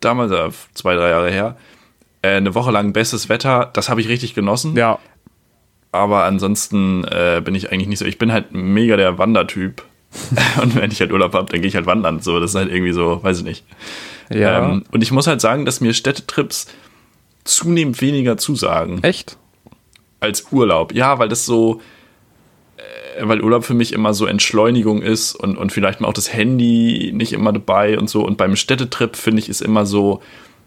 [0.00, 1.56] Damals, äh, zwei, drei Jahre her.
[2.22, 3.70] Äh, eine Woche lang bestes Wetter.
[3.72, 4.76] Das habe ich richtig genossen.
[4.76, 4.98] Ja,
[5.92, 8.06] Aber ansonsten äh, bin ich eigentlich nicht so.
[8.06, 9.82] Ich bin halt mega der Wandertyp.
[10.62, 12.20] und wenn ich halt Urlaub habe, dann gehe ich halt wandern.
[12.20, 13.64] So, das ist halt irgendwie so, weiß ich nicht.
[14.30, 14.70] ja.
[14.70, 16.66] Ähm, und ich muss halt sagen, dass mir Städtetrips
[17.44, 19.36] zunehmend weniger zusagen Echt?
[20.22, 20.94] Als Urlaub.
[20.94, 21.80] Ja, weil das so,
[22.76, 26.32] äh, weil Urlaub für mich immer so Entschleunigung ist und, und vielleicht mal auch das
[26.32, 28.24] Handy nicht immer dabei und so.
[28.24, 30.22] Und beim Städtetrip finde ich ist immer so,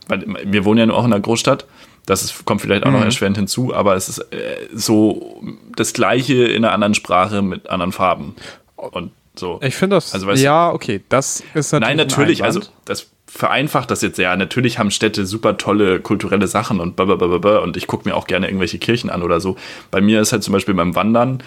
[0.08, 1.66] weil wir wohnen ja nur auch in einer Großstadt.
[2.06, 5.42] Das ist, kommt vielleicht auch noch erschwerend hinzu, aber es ist äh, so
[5.76, 8.36] das Gleiche in einer anderen Sprache mit anderen Farben.
[8.76, 9.60] Und so.
[9.64, 10.14] Ich finde das.
[10.14, 11.80] Also, ja, okay, das ist natürlich.
[11.82, 14.36] Nein, ein natürlich, also das vereinfacht das jetzt sehr.
[14.38, 18.48] Natürlich haben Städte super tolle kulturelle Sachen und blablabla und ich gucke mir auch gerne
[18.48, 19.58] irgendwelche Kirchen an oder so.
[19.92, 21.44] Bei mir ist halt zum Beispiel beim Wandern,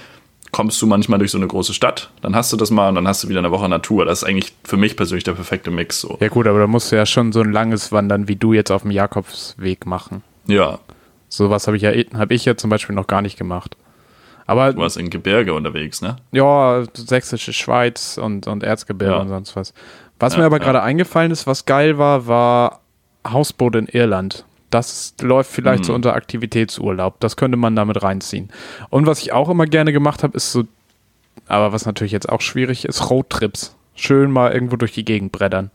[0.53, 3.09] kommst du manchmal durch so eine große Stadt, dann hast du das mal und dann
[3.09, 4.05] hast du wieder eine Woche Natur.
[4.05, 6.01] Das ist eigentlich für mich persönlich der perfekte Mix.
[6.01, 6.17] So.
[6.21, 8.71] Ja, gut, aber da musst du ja schon so ein langes Wandern wie du jetzt
[8.71, 10.23] auf dem Jakobsweg machen.
[10.47, 10.79] Ja,
[11.31, 13.77] Sowas habe ich ja habe ich ja zum Beispiel noch gar nicht gemacht.
[14.47, 16.17] Aber du warst in Gebirge unterwegs, ne?
[16.33, 19.21] ja, sächsische Schweiz und, und Erzgebirge Ja.
[19.21, 19.75] und sonst was.
[20.19, 20.65] Was Ja, mir aber ja.
[20.65, 22.81] gerade eingefallen ist, was geil war, war
[23.27, 24.45] Hausboot in Irland.
[24.71, 25.85] Das läuft vielleicht Hm.
[25.85, 27.21] so unter Aktivitätsurlaub.
[27.21, 28.51] Das könnte man damit reinziehen.
[28.91, 30.65] Und was ich auch immer gerne gemacht habe, ist so,
[31.47, 33.75] aber was natürlich jetzt auch schwierig ist, Roadtrips.
[33.95, 35.71] Schön mal irgendwo durch die Gegend brettern.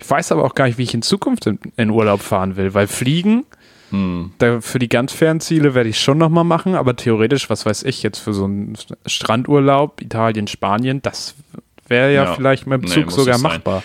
[0.00, 2.74] Ich weiß aber auch gar nicht, wie ich in Zukunft in, in Urlaub fahren will,
[2.74, 3.44] weil Fliegen,
[3.90, 4.32] Hm.
[4.38, 7.82] da, für die ganz fernen Ziele werde ich schon nochmal machen, aber theoretisch, was weiß
[7.84, 11.34] ich, jetzt für so einen Strandurlaub, Italien, Spanien, das
[11.88, 12.34] wäre ja, Ja.
[12.34, 13.42] vielleicht mit dem Nee, Zug muss sogar sein.
[13.42, 13.82] machbar.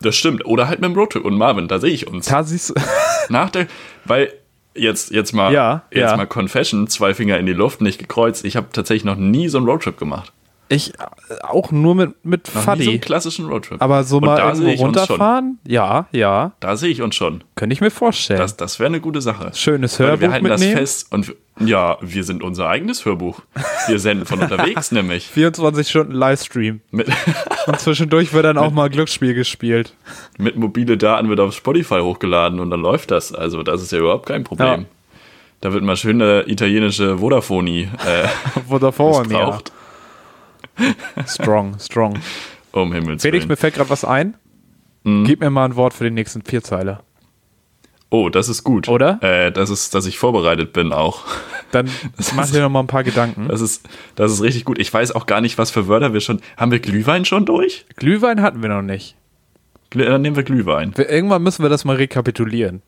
[0.00, 0.46] Das stimmt.
[0.46, 1.24] Oder halt mit dem Roadtrip.
[1.24, 2.26] Und Marvin, da sehe ich uns.
[2.26, 2.74] Da siehst du,
[3.28, 3.66] Nach der,
[4.04, 4.32] weil
[4.74, 6.16] jetzt, jetzt mal, Ja, jetzt ja.
[6.16, 8.44] mal Confession, zwei Finger in die Luft, nicht gekreuzt.
[8.44, 10.32] Ich habe tatsächlich noch nie so einen Roadtrip gemacht.
[10.68, 11.02] Ich äh,
[11.42, 13.80] auch nur mit, mit Noch so einen klassischen Roadtrip.
[13.80, 17.44] Aber so Und mal irgendwo runterfahren, ja, ja, Da sehe ich uns schon.
[17.54, 18.38] könnte ich mir vorstellen.
[18.38, 19.50] Das, das wäre eine gute Sache.
[19.54, 20.72] Schönes Hörbuch wir halten mitnehmen.
[20.72, 23.40] das fest und ja, wir sind unser eigenes Hörbuch.
[23.88, 25.26] Wir senden von unterwegs nämlich.
[25.26, 26.80] 24 Stunden Livestream.
[26.90, 27.08] Mit,
[27.66, 29.94] Und zwischendurch wird dann auch mal Glücksspiel gespielt.
[30.38, 33.34] mit mobile Daten wird auf Spotify hochgeladen und dann läuft das.
[33.34, 34.66] Also das ist ja überhaupt kein Problem.
[34.82, 34.86] Ja.
[35.60, 38.28] Da wird mal schön eine italienische Vodafoni äh,
[38.68, 39.58] Vodafone, ja.
[41.26, 42.18] Strong, strong.
[42.72, 43.48] Um Himmels Felix, Willen.
[43.48, 44.34] mir fällt gerade was ein.
[45.04, 45.24] Mhm.
[45.24, 47.02] Gib mir mal ein Wort für den nächsten Vierzeiler.
[48.10, 48.88] Oh, das ist gut.
[48.88, 49.22] Oder?
[49.22, 51.24] Äh, das ist, dass ich vorbereitet bin auch.
[51.72, 51.90] Dann
[52.34, 53.48] mach dir noch mal ein paar Gedanken.
[53.48, 54.78] Das ist, das ist richtig gut.
[54.78, 56.40] Ich weiß auch gar nicht, was für Wörter wir schon.
[56.56, 57.84] Haben wir Glühwein schon durch?
[57.96, 59.14] Glühwein hatten wir noch nicht.
[59.90, 60.92] Glüh, dann nehmen wir Glühwein.
[60.96, 62.82] Wir, irgendwann müssen wir das mal rekapitulieren.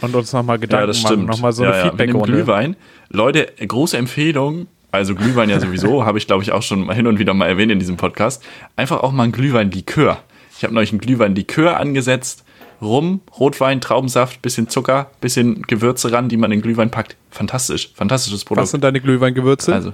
[0.00, 1.26] Und uns nochmal Gedanken ja, das machen.
[1.26, 1.84] Nochmal so ja, eine ja.
[1.84, 2.32] Feedback-Runde.
[2.32, 2.76] Glühwein.
[3.10, 4.68] Leute, große Empfehlung.
[4.92, 7.48] Also Glühwein ja sowieso, habe ich glaube ich auch schon mal hin und wieder mal
[7.48, 8.42] erwähnt in diesem Podcast.
[8.76, 10.18] Einfach auch mal ein Glühwein-Likör.
[10.56, 12.44] Ich habe neulich ein Glühwein-Likör angesetzt.
[12.80, 17.16] Rum, Rotwein, Traubensaft, bisschen Zucker, bisschen Gewürze ran, die man in Glühwein packt.
[17.30, 18.64] Fantastisch, fantastisches Produkt.
[18.64, 19.72] Was sind deine Glühweingewürze?
[19.74, 19.92] also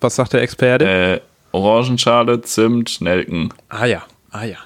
[0.00, 0.84] Was sagt der Experte?
[0.88, 3.52] äh, Orangenschale, Zimt, Nelken.
[3.68, 4.58] ah ja, ah ja.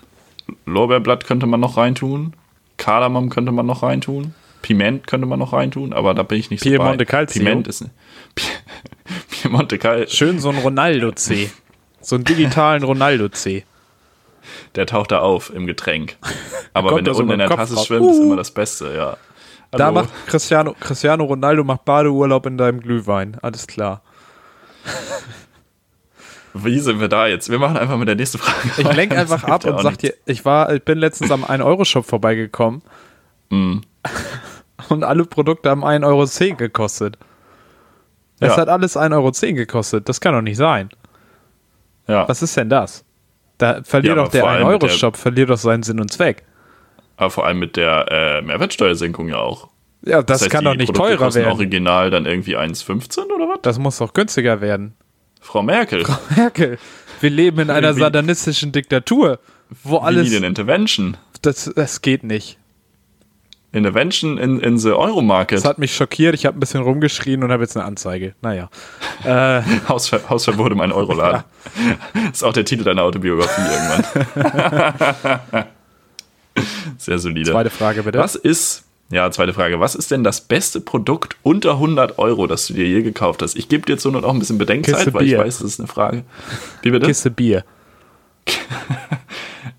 [0.66, 2.34] Lorbeerblatt könnte man noch reintun.
[2.76, 4.34] Kardamom könnte man noch reintun.
[4.60, 7.04] Piment könnte man noch reintun, aber da bin ich nicht Piemonte so bei.
[7.04, 7.42] Calcio.
[7.42, 7.84] Piment ist
[9.52, 10.08] Piemonte Calcio.
[10.08, 11.50] Schön so ein Ronaldo-C.
[12.00, 13.64] So einen digitalen Ronaldo-C.
[14.74, 16.16] Der taucht da auf im Getränk.
[16.72, 17.86] Aber wenn der da unten in der Kopf Tasse raus.
[17.86, 18.22] schwimmt, ist Uh.
[18.24, 19.18] immer das Beste, ja.
[19.70, 19.94] Da Hallo.
[20.00, 23.36] macht Cristiano, Cristiano Ronaldo macht Badeurlaub in deinem Glühwein.
[23.42, 24.00] Alles klar.
[26.54, 27.50] Wie sind wir da jetzt?
[27.50, 28.70] Wir machen einfach mit der nächsten Frage.
[28.78, 29.20] Ich lenk weiter.
[29.20, 32.80] einfach ab und sag dir, ich war, ich bin letztens am 1-Euro-Shop vorbeigekommen.
[33.50, 33.78] Mm.
[34.88, 37.18] Und alle Produkte haben 1,10 Euro gekostet.
[38.42, 38.62] Es Ja.
[38.62, 40.08] hat alles 1,10 Euro gekostet.
[40.08, 40.88] Das kann doch nicht sein.
[42.08, 43.04] Ja, Was ist denn das?
[43.58, 46.12] Da verliert Ja, doch der vor allem mit der- 1-Euro-Shop, verliert doch seinen Sinn und
[46.12, 46.44] Zweck.
[47.16, 49.68] aber vor allem mit der äh, Mehrwertsteuersenkung ja auch.
[50.04, 51.52] Ja, das, heißt, kann doch nicht Produkte teurer werden.
[51.52, 53.58] original dann irgendwie 1,15 oder was?
[53.62, 54.94] Das muss doch günstiger werden.
[55.40, 56.04] Frau Merkel.
[56.34, 56.78] Merkel,
[57.20, 59.38] wir leben in einer satanistischen Diktatur,
[59.84, 60.28] wo alles.
[60.28, 61.16] need an intervention?
[61.42, 62.58] Das, das geht nicht.
[63.72, 65.58] Intervention in, in the Euro-Market.
[65.58, 66.34] Das hat mich schockiert.
[66.34, 68.34] Ich habe ein bisschen rumgeschrien und habe jetzt eine Anzeige.
[68.42, 68.68] Naja.
[69.24, 71.42] Äh, Hausver Hausverbot im 1-Euro-Laden.
[72.12, 75.64] Das ist auch der Titel deiner Autobiografie irgendwann.
[76.98, 77.50] Sehr solide.
[77.50, 78.18] zweite Frage bitte.
[78.18, 82.66] Was ist, ja, zweite Frage, was ist denn das beste Produkt unter 100 Euro, das
[82.66, 83.56] du dir je gekauft hast?
[83.56, 85.38] Ich gebe dir jetzt so noch ein bisschen Bedenkzeit, Kiste weil ich Bier.
[85.38, 86.24] weiß, das ist eine Frage.
[86.82, 87.06] Wie bitte?
[87.06, 87.64] Kiste Bier.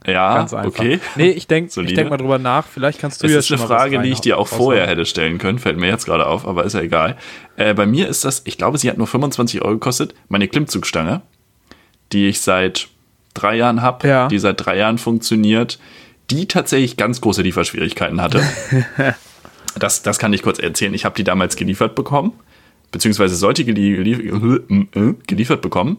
[0.05, 0.67] Ja, Ganz einfach.
[0.79, 0.99] okay.
[1.15, 2.65] Nee, ich denke ich denk mal drüber nach.
[2.67, 5.37] Vielleicht kannst du Das ja ist eine Frage, die ich dir auch vorher hätte stellen
[5.37, 7.15] können, fällt mir jetzt gerade auf, aber ist ja egal.
[7.55, 11.21] Äh, bei mir ist das, ich glaube, sie hat nur 25 Euro gekostet, meine Klimmzugstange,
[12.11, 12.87] die ich seit
[13.33, 14.27] drei Jahren habe, Ja.
[14.27, 15.79] die seit drei Jahren funktioniert,
[16.29, 18.41] die tatsächlich ganz große Lieferschwierigkeiten hatte.
[19.79, 20.93] das, das kann ich kurz erzählen.
[20.93, 22.33] Ich habe die damals geliefert bekommen,
[22.91, 25.97] beziehungsweise sollte gelie gelie geliefert bekommen,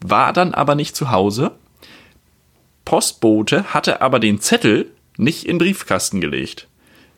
[0.00, 1.52] war dann aber nicht zu Hause.
[2.88, 6.68] Postbote hatte aber den Zettel nicht in den Briefkasten gelegt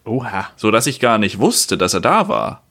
[0.05, 0.49] Oha.
[0.57, 2.65] so dass ich gar nicht wusste, dass er da war.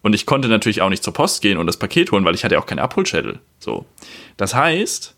[0.00, 2.44] Und ich konnte natürlich auch nicht zur Post gehen und das Paket holen, weil ich
[2.44, 3.40] hatte ja auch keinen Abholschädel.
[3.58, 3.84] So.
[4.38, 5.14] Das heißt,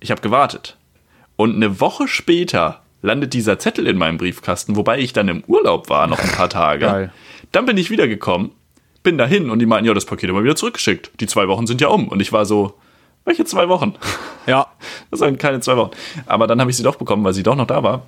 [0.00, 0.78] ich habe gewartet.
[1.36, 5.90] Und eine Woche später landet dieser Zettel in meinem Briefkasten, wobei ich dann im Urlaub
[5.90, 6.86] war, noch ein paar Tage.
[6.86, 7.12] Geil.
[7.52, 8.52] Dann bin ich wiedergekommen,
[9.02, 11.10] bin dahin und die meinten, ja, das Paket haben wir wieder zurückgeschickt.
[11.20, 12.08] Die zwei Wochen sind ja um.
[12.08, 12.78] Und ich war so,
[13.28, 13.94] welche zwei Wochen?
[14.46, 14.66] Ja.
[15.10, 15.92] Das sind keine zwei Wochen.
[16.26, 18.02] Aber dann habe ich sie doch bekommen, weil sie doch noch da war.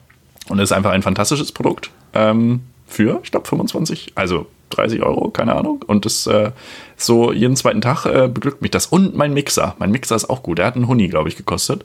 [0.50, 1.90] Und es ist einfach ein fantastisches Produkt.
[2.12, 5.82] Ähm, für, ich glaube, 25, also 30 Euro, keine Ahnung.
[5.86, 6.50] Und das äh,
[6.96, 8.86] so jeden zweiten Tag äh, beglückt mich das.
[8.86, 9.76] Und mein Mixer.
[9.78, 10.58] Mein Mixer ist auch gut.
[10.58, 11.84] Der hat einen Huni, glaube ich, gekostet.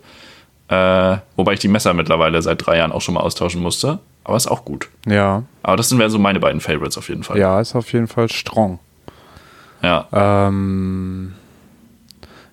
[0.68, 4.00] Äh, wobei ich die Messer mittlerweile seit drei Jahren auch schon mal austauschen musste.
[4.24, 4.90] Aber ist auch gut.
[5.06, 5.44] Ja.
[5.62, 7.38] Aber das sind wären so meine beiden Favorites auf jeden Fall.
[7.38, 8.80] Ja, ist auf jeden Fall strong.
[9.84, 10.08] Ja.
[10.12, 11.34] Ähm,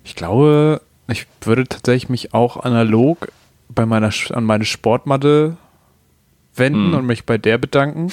[0.03, 3.29] ich glaube, ich würde tatsächlich mich auch analog
[3.69, 5.57] bei meiner, an meine Sportmatte
[6.55, 6.93] wenden Mhm.
[6.95, 8.11] und mich bei der bedanken.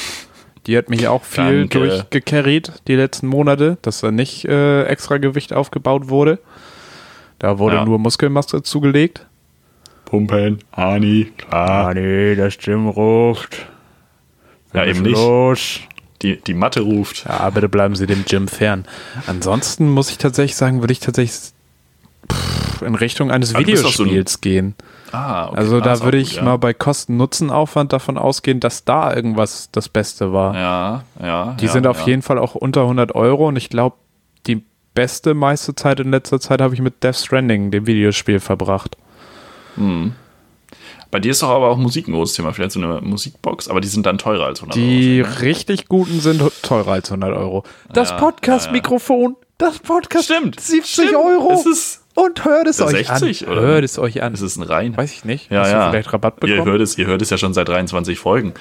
[0.66, 1.78] Die hat mich auch viel Danke.
[1.78, 6.38] durchgecarried die letzten Monate, dass da nicht äh, extra Gewicht aufgebaut wurde.
[7.38, 7.84] Da wurde Ja.
[7.84, 9.26] nur Muskelmasse zugelegt.
[10.04, 11.94] Pumpen, Ani, klar.
[11.94, 13.66] nee, das Gym ruft.
[14.74, 15.12] Ja, eben nicht.
[15.14, 15.80] Los.
[16.22, 17.24] Die, die Matte ruft.
[17.26, 18.84] Ja, bitte bleiben Sie dem Gym fern.
[19.26, 21.52] Ansonsten muss ich tatsächlich sagen, würde ich tatsächlich
[22.30, 24.74] pff, in Richtung eines Aber doch so ein- Videospiels gehen.
[25.12, 25.56] Ah, okay.
[25.58, 26.42] Also Ah, da auch würde gut, ich ja.
[26.42, 30.54] mal bei Kosten-Nutzen-Aufwand davon ausgehen, dass da irgendwas das Beste war.
[30.54, 31.56] Ja, ja.
[31.60, 32.06] Die ja, sind auf ja.
[32.06, 33.96] jeden Fall auch unter 100 Euro und ich glaube,
[34.46, 34.62] die
[34.94, 38.96] beste meiste Zeit in letzter Zeit habe ich mit Death Stranding, dem Videospiel, verbracht.
[41.10, 42.52] Bei dir ist doch aber auch Musik ein großes Thema.
[42.52, 45.32] Vielleicht so eine Musikbox, aber die sind dann teurer als 100 Die Euro.
[45.40, 47.64] richtig guten sind teurer als 100 Euro.
[47.92, 50.60] Das Ja, Podcast-Mikrofon, das Podcast, Stimmt.
[50.60, 51.14] 70 Stimmt.
[51.16, 51.52] Euro.
[51.52, 53.52] Es ist, und hört es euch 60 an.
[53.52, 53.60] oder?
[53.62, 54.32] Hört es euch an.
[54.34, 54.96] es ist ein Rein.
[54.96, 55.50] Weiß ich nicht.
[55.50, 55.90] Ja, Hast ja.
[55.90, 56.70] vielleicht Rabatt Ihr bekommen?
[56.72, 58.54] hört, es, ihr hört es ja schon seit 23 Folgen.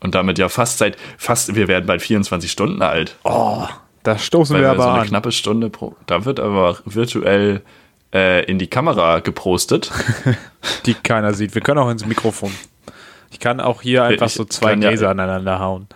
[0.00, 3.16] Und damit ja fast seit, fast, wir werden bald 24 Stunden alt.
[3.24, 3.64] Oh,
[4.04, 5.06] da stoßen weil wir aber so eine an.
[5.08, 5.96] knappe Stunde pro.
[6.06, 7.62] Da wird aber virtuell
[8.14, 9.90] äh, in die Kamera geprostet.
[10.86, 11.54] die keiner sieht.
[11.54, 12.52] Wir können auch ins Mikrofon.
[13.30, 15.88] Ich kann auch hier einfach Ich so zwei kann ja- Gläser aneinander hauen.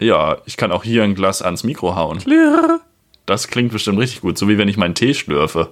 [0.00, 2.18] Ja, ich kann auch hier ein Glas ans Mikro hauen.
[3.26, 5.68] Das klingt bestimmt richtig gut, so wie wenn ich meinen Tee schlürfe.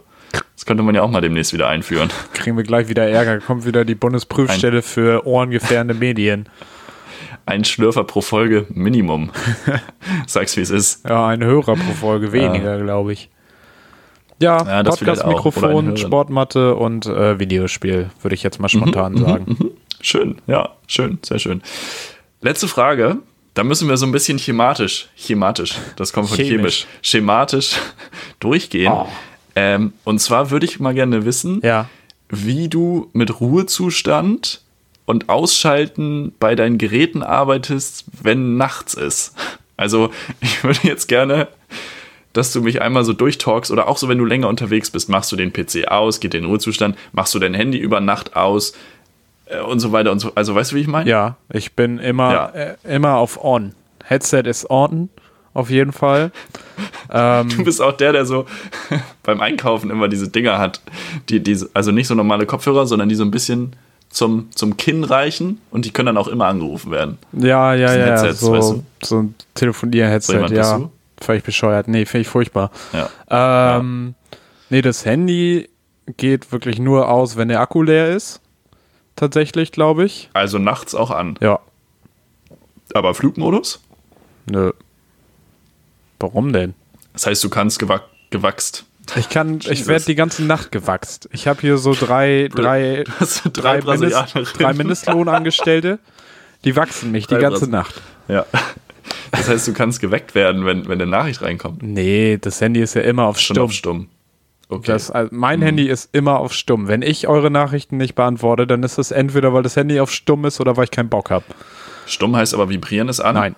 [0.60, 2.10] Das könnte man ja auch mal demnächst wieder einführen.
[2.34, 3.38] Kriegen wir gleich wieder Ärger.
[3.38, 6.50] Kommt wieder die Bundesprüfstelle für ohrengefährdende Medien.
[7.46, 9.30] Ein Schlürfer pro Folge Minimum.
[10.26, 11.08] Sag's, wie es ist.
[11.08, 13.30] Ja, ein Hörer pro Folge weniger, glaube ich.
[14.38, 15.96] Ja, Ja, ein Podcast-Mikrofon.
[15.96, 19.56] Sportmatte und äh, Videospiel, würde ich jetzt mal spontan sagen.
[20.02, 21.62] Schön, ja, schön, sehr schön.
[22.42, 23.16] Letzte Frage.
[23.54, 26.50] Da müssen wir so ein bisschen chematisch, chematisch, das kommt von Chemisch.
[26.50, 27.76] chemisch, schematisch
[28.40, 28.92] durchgehen.
[28.92, 29.08] Oh.
[29.56, 31.88] Ähm, und zwar würde ich mal gerne wissen, Ja.
[32.28, 34.60] wie du mit Ruhezustand
[35.06, 39.34] und Ausschalten bei deinen Geräten arbeitest, wenn nachts ist.
[39.76, 40.10] Also
[40.40, 41.48] ich würde jetzt gerne,
[42.32, 45.32] dass du mich einmal so durchtalkst oder auch so, wenn du länger unterwegs bist, machst
[45.32, 48.72] du den PC aus, geht in den Ruhezustand, machst du dein Handy über Nacht aus
[49.46, 50.30] äh, und so weiter und so.
[50.36, 51.10] Also weißt du, wie ich meine?
[51.10, 52.46] Ja, ich bin immer, Ja.
[52.50, 53.74] äh, immer auf On.
[54.04, 55.08] Headset ist on,
[55.54, 56.32] auf jeden Fall.
[57.12, 58.46] Ähm, Du bist auch der, der so
[59.22, 60.80] beim Einkaufen immer diese Dinger hat,
[61.28, 63.74] die, die also nicht so normale Kopfhörer, sondern die so ein bisschen
[64.08, 67.18] zum, zum Kinn reichen und die können dann auch immer angerufen werden.
[67.32, 68.84] ja, ja, ja, Headsets, so, weißt du?
[69.02, 70.80] so ein Telefonier-Headset, So ja.
[71.20, 71.86] Völlig bescheuert.
[71.86, 72.70] Nee, finde ich furchtbar.
[72.92, 73.76] Ja.
[73.78, 74.14] Ähm,
[74.72, 75.68] Nee, das Handy
[76.16, 78.40] geht wirklich nur aus, wenn der Akku leer ist.
[79.16, 80.30] Tatsächlich, glaube ich.
[80.32, 81.36] Also nachts auch an.
[81.40, 81.58] Ja.
[82.94, 83.80] Aber Flugmodus?
[84.46, 84.72] Nö.
[86.20, 86.74] Warum denn?
[87.12, 88.84] Das heißt, du kannst gewa gewachst.
[89.16, 89.88] Ich kann, ich Jesus.
[89.88, 91.28] werde die ganze Nacht gewachst.
[91.32, 93.04] Ich habe hier so drei, drei,
[93.52, 95.98] drei, drei Mindest, drei Mindestlohnangestellte.
[96.64, 98.00] Die wachsen mich die Drei ganze Brasil- Nacht.
[98.28, 98.46] Ja.
[99.32, 101.82] Das heißt, du kannst geweckt werden, wenn, wenn eine Nachricht reinkommt.
[101.82, 103.64] Nee, das Handy ist ja immer auf Schon stumm.
[103.64, 104.08] auf stumm.
[104.68, 104.92] Okay.
[104.92, 106.86] Das, also mein Handy ist immer auf stumm.
[106.86, 110.44] Wenn ich eure Nachrichten nicht beantworte, dann ist das entweder, weil das Handy auf stumm
[110.44, 111.44] ist oder weil ich keinen Bock habe.
[112.06, 113.34] stumm heißt aber vibrieren ist an.
[113.34, 113.56] Nein.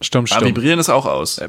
[0.00, 0.48] Stumm, Ah, stumm.
[0.48, 1.40] vibrieren ist auch aus.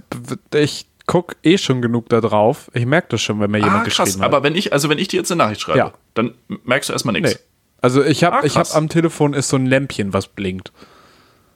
[0.54, 2.70] ich guck eh schon genug da drauf.
[2.74, 4.06] Ich merke das schon, wenn mir jemand Ah, krass.
[4.06, 4.26] geschrieben hat.
[4.34, 5.94] Aber wenn ich, also wenn ich dir jetzt eine Nachricht schreibe, Ja.
[6.14, 6.34] dann
[6.66, 7.34] merkst du erstmal nichts.
[7.34, 7.40] nee.
[7.82, 10.72] Also ich habe Ah, ich am Telefon ist so ein Lämpchen, was blinkt.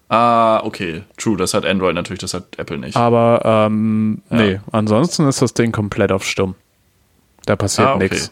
[0.08, 1.04] Ah, okay.
[1.18, 2.96] True, das hat Android natürlich, das hat Apple nicht.
[2.96, 6.56] Aber ähm, nee, ansonsten ist das Ding komplett auf stumm.
[7.46, 8.10] Da passiert Ah, okay.
[8.12, 8.32] nichts.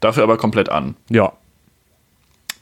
[0.00, 0.96] Dafür aber komplett an.
[1.10, 1.32] Ja.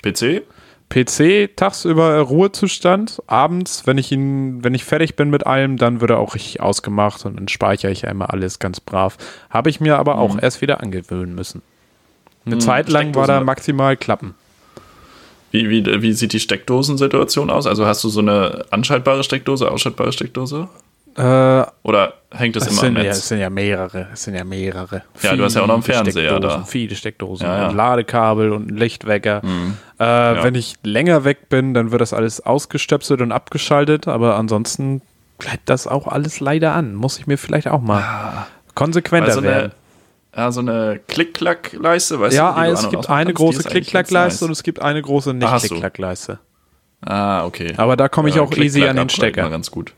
[0.02, 0.42] PC?
[0.90, 6.10] PC tagsüber Ruhezustand, abends, wenn ich ihn, wenn ich fertig bin mit allem, dann wird
[6.10, 9.16] er auch richtig ausgemacht und dann speichere ich einmal alles ganz brav.
[9.48, 10.40] Habe ich mir aber auch Mhm.
[10.42, 11.62] erst wieder angewöhnen müssen.
[12.44, 14.34] Eine Zeit lang war da maximal Klappen.
[15.52, 17.66] Wie, wie, wie sieht die Steckdosensituation aus?
[17.66, 20.68] Also hast du so eine anschaltbare Steckdose, ausschaltbare Steckdose?
[21.16, 23.18] Äh, Oder hängt das es, immer am sind ja, Netz?
[23.18, 24.06] es sind ja mehrere.
[24.12, 25.02] Es sind ja mehrere.
[25.22, 26.62] Ja, du hast ja auch noch einen Fernseher da.
[26.64, 27.46] Viele Steckdosen.
[27.46, 27.68] Ja, ja.
[27.68, 29.42] Und Ladekabel und ein Lichtwecker.
[29.98, 34.06] Äh, Wenn ich länger weg bin, dann wird das alles ausgestöpselt und abgeschaltet.
[34.08, 35.02] Aber ansonsten
[35.38, 36.94] bleibt das auch alles leider an.
[36.94, 39.72] Muss ich mir vielleicht auch mal konsequenter also werden.
[40.32, 42.66] eine, ja, so eine Klick-Klack-Leiste, weißt Ja, du?
[42.66, 45.32] du es gibt eine große Klick-Klack-Leiste und es gibt eine große Ah.
[45.32, 46.38] Nicht-Klick-Klack-Leiste.
[47.04, 47.72] Ah, okay.
[47.78, 49.50] Aber da komme ich Ja, auch easy an den Stecker.
[49.50, 49.92] Ganz gut.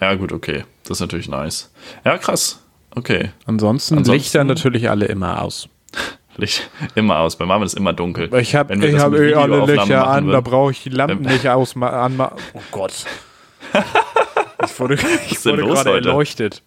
[0.00, 0.64] Ja, gut, okay.
[0.82, 1.72] Das ist natürlich nice.
[2.04, 2.60] Ja, krass.
[2.94, 3.30] Okay.
[3.46, 5.68] Ansonsten, Ansonsten- Lichter natürlich alle immer aus.
[6.36, 7.36] Licht immer aus.
[7.36, 8.32] Bei Marvin ist immer dunkel.
[8.40, 11.90] Ich habe hab eh alle Lichter machen an, da brauche ich die Lampen nicht ausma
[11.90, 12.38] anmachen.
[12.54, 12.92] Oh Gott.
[14.64, 16.08] Ich wurde, ich wurde gerade heute?
[16.08, 16.62] erleuchtet.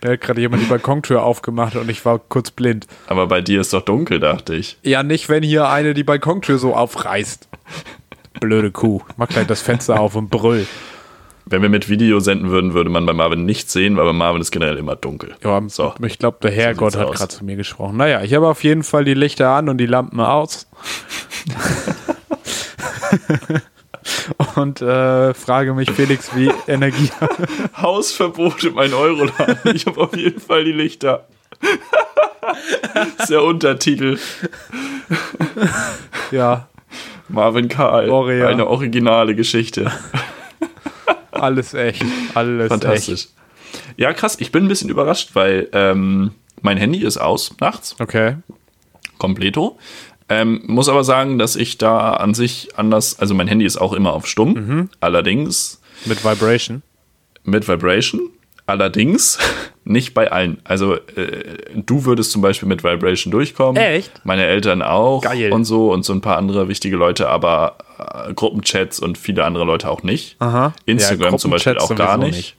[0.00, 2.86] Da hat gerade jemand die Balkontür aufgemacht und ich war kurz blind.
[3.08, 4.78] Aber bei dir ist doch dunkel, dachte ich.
[4.82, 7.48] Ja, nicht, wenn hier eine die Balkontür so aufreißt.
[8.40, 9.02] Blöde Kuh.
[9.16, 10.66] Mach gleich das Fenster auf und brüll.
[11.46, 14.40] Wenn wir mit Video senden würden, würde man bei Marvin nichts sehen, weil bei Marvin
[14.40, 15.34] ist generell immer dunkel.
[15.42, 15.94] Ja, So.
[16.06, 17.96] ich glaube, der Herrgott sieht's hat gerade zu mir gesprochen.
[17.96, 20.68] Naja, ich habe auf jeden Fall die Lichter an und die Lampen aus.
[24.56, 27.10] und äh, frage mich, Felix, wie Energie.
[27.80, 29.74] Hausverbot im 1-Euro-Laden.
[29.74, 31.26] Ich habe auf jeden Fall die Lichter.
[32.94, 34.18] das ist der Untertitel.
[36.30, 36.68] ja,
[37.28, 38.08] Marvin Karl.
[38.08, 38.46] Ja.
[38.48, 39.90] Eine originale Geschichte.
[41.32, 42.02] Alles echt.
[42.34, 43.28] Alles Fantastisch.
[43.96, 44.36] Ja, krass.
[44.40, 47.94] Ich bin ein bisschen überrascht, weil ähm, mein Handy ist aus nachts.
[47.98, 48.02] echt.
[48.02, 48.36] Okay.
[49.18, 49.78] Kompleto.
[50.28, 53.92] Ähm, muss aber sagen, dass ich da an sich anders, also mein Handy ist auch
[53.92, 54.88] immer auf stumm, Mhm.
[55.00, 56.82] allerdings Mit Vibration.
[57.44, 58.30] mit Vibration,
[58.66, 59.38] allerdings
[59.84, 60.60] nicht bei allen.
[60.64, 61.44] Also äh,
[61.74, 63.80] du würdest zum Beispiel mit Vibration durchkommen.
[63.82, 64.24] Echt?
[64.24, 65.52] Meine Eltern auch Geil.
[65.52, 67.78] und so und so ein paar andere wichtige Leute, aber
[68.28, 70.36] äh, Gruppenchats und viele andere Leute auch nicht.
[70.40, 70.72] Aha.
[70.86, 72.36] Instagram Ja, zum Beispiel auch gar nicht.
[72.36, 72.56] nicht.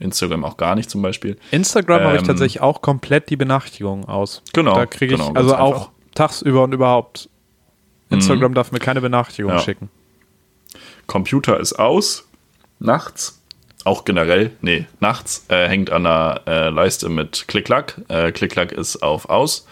[0.00, 1.36] Instagram auch gar nicht zum Beispiel.
[1.50, 4.42] Instagram habe ich Ähm, tatsächlich auch komplett die Benachrichtigungen aus.
[4.52, 5.60] Genau, Da kriege ich genau, also einfach.
[5.64, 7.28] auch tagsüber und überhaupt.
[8.10, 9.58] Instagram darf mir keine Benachrichtigung Ja.
[9.60, 9.90] schicken.
[11.06, 12.24] Computer ist aus.
[12.80, 13.40] nachts.
[13.84, 18.00] Auch generell, nee, nachts äh, hängt an der äh, Leiste mit Klick-Klack.
[18.08, 19.66] Äh, Klick-Klack ist auf aus.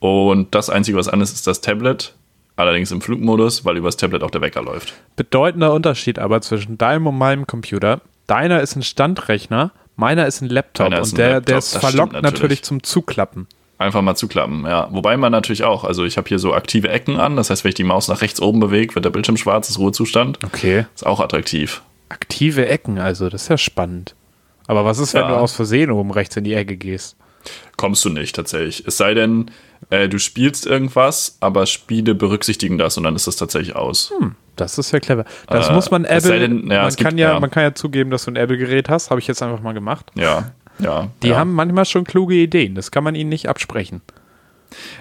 [0.00, 2.14] Und das Einzige, was an ist, ist das Tablet.
[2.56, 4.92] Allerdings im Flugmodus, weil übers Tablet auch der Wecker läuft.
[5.16, 8.00] Bedeutender Unterschied aber zwischen deinem und meinem Computer.
[8.26, 10.92] Deiner ist ein Standrechner, meiner ist ein Laptop.
[10.92, 12.32] Ist und ein der, Laptop, der das ist verlockt natürlich.
[12.32, 13.46] natürlich zum Zuklappen.
[13.78, 14.88] Einfach mal zuklappen, ja.
[14.90, 17.68] Wobei man natürlich auch, also ich habe hier so aktive Ecken an, das heißt, wenn
[17.68, 20.40] ich die Maus nach rechts oben bewege, wird der Bildschirm schwarz, ist Ruhezustand.
[20.44, 20.86] Okay.
[20.96, 21.80] Ist auch attraktiv.
[22.08, 24.14] Aktive Ecken, also das ist ja spannend.
[24.66, 25.28] Aber was ist, wenn Ja.
[25.28, 27.16] du aus Versehen oben rechts in die Ecke gehst?
[27.76, 28.84] Kommst du nicht tatsächlich.
[28.86, 29.50] Es sei denn,
[29.90, 34.12] äh, du spielst irgendwas, aber Spiele berücksichtigen das und dann ist das tatsächlich aus.
[34.56, 35.24] Das ist ja clever.
[35.46, 36.38] Das Äh, muss man Apple.
[36.40, 37.40] denn, ja, man, es gibt- kann ja, ja.
[37.40, 39.10] man kann ja zugeben, dass du ein Apple-Gerät hast.
[39.10, 40.10] Habe ich jetzt einfach mal gemacht.
[40.16, 41.08] Ja, ja.
[41.22, 42.74] Die haben manchmal schon kluge Ideen.
[42.74, 44.02] Das kann man ihnen nicht absprechen.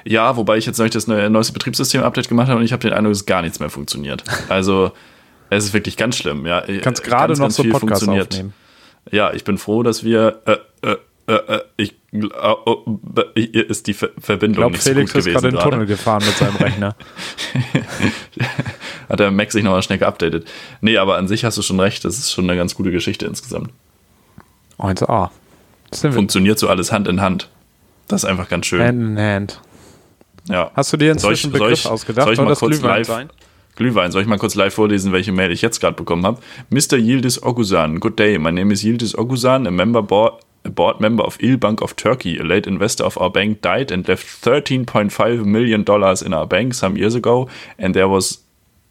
[0.06, 2.93] Ja, wobei ich jetzt neulich das neue, neueste Betriebssystem-Update gemacht habe und ich habe den
[2.93, 4.24] Eindruck, dass gar nichts mehr funktioniert.
[4.48, 4.91] Also,
[5.50, 6.46] es ist wirklich ganz schlimm.
[6.46, 8.54] Ja, Du kannst gerade noch so Podcasts aufnehmen.
[9.12, 10.42] Ja, ich bin froh, dass wir.
[10.46, 10.58] Äh,
[10.88, 10.98] äh,
[11.30, 12.28] äh, äh, ich, äh,
[12.66, 13.00] oh,
[13.36, 15.48] äh, hier ist die Ver Ich Verbindung glaube, nicht so Felix gut ist gewesen gerade
[15.50, 15.64] in den.
[15.72, 16.96] Tunnel gefahren mit seinem Rechner.
[19.10, 20.48] Hat der Mac sich nochmal schnell geupdatet.
[20.82, 23.26] Nee, aber an sich hast du schon recht, das ist schon eine ganz gute Geschichte
[23.26, 23.72] insgesamt.
[24.80, 25.30] 1A.
[25.90, 27.50] Das sind wir Funktioniert so alles Hand in Hand.
[28.08, 28.82] Das ist einfach ganz schön.
[28.82, 29.62] Hand in Hand.
[30.50, 30.72] ja.
[30.76, 32.26] Hast du dir Soll ich- inzwischen soll Begriff ich- ausgedacht?
[32.26, 33.30] soll ich mal das kurz live- sein?
[33.78, 34.12] Glühwein.
[34.12, 36.42] Soll ich mal kurz live vorlesen, welche Mail ich jetzt gerade bekommen habe?
[36.70, 36.98] Mr.
[36.98, 38.00] Yildiz Ogusan.
[38.00, 38.38] Good day.
[38.38, 40.34] My name is Yildiz Ogusan, a member board,
[40.66, 42.40] a board member of Il Bank of Turkey.
[42.40, 46.74] A late investor of our bank died and left 13.5 million dollars in our bank
[46.74, 48.40] some years ago, and there was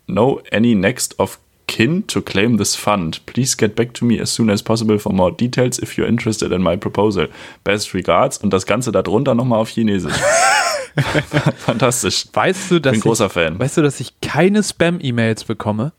[0.07, 3.19] no any next of kin to claim this fund.
[3.27, 6.53] Please get back to me as soon as possible for more details if you're interested
[6.53, 7.27] in my proposal.
[7.65, 10.15] Best regards und das Ganze darunter nochmal auf Chinesisch.
[11.59, 12.27] Fantastisch.
[12.33, 13.59] Weißt du, dass Bin großer ich, Fan.
[13.59, 15.93] Weißt du, dass ich keine Spam-E-Mails bekomme?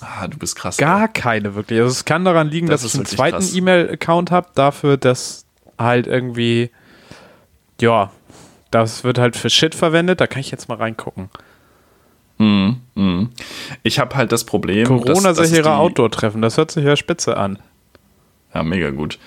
[0.00, 0.76] Ah, du bist krass.
[0.76, 1.80] Gar keine wirklich.
[1.80, 3.44] Also es kann daran liegen, Das dass ich einen zweiten.
[3.54, 5.44] E-Mail-Account habe, dafür, dass
[5.78, 6.70] halt irgendwie,
[7.80, 8.10] ja,
[8.70, 10.20] das wird halt für Shit verwendet.
[10.20, 11.28] Da kann ich jetzt mal reingucken.
[13.82, 14.86] Ich habe halt das Problem.
[14.86, 17.58] Corona-sichere Outdoor-Treffen, das hört sich ja spitze an.
[18.54, 19.18] Ja, mega gut.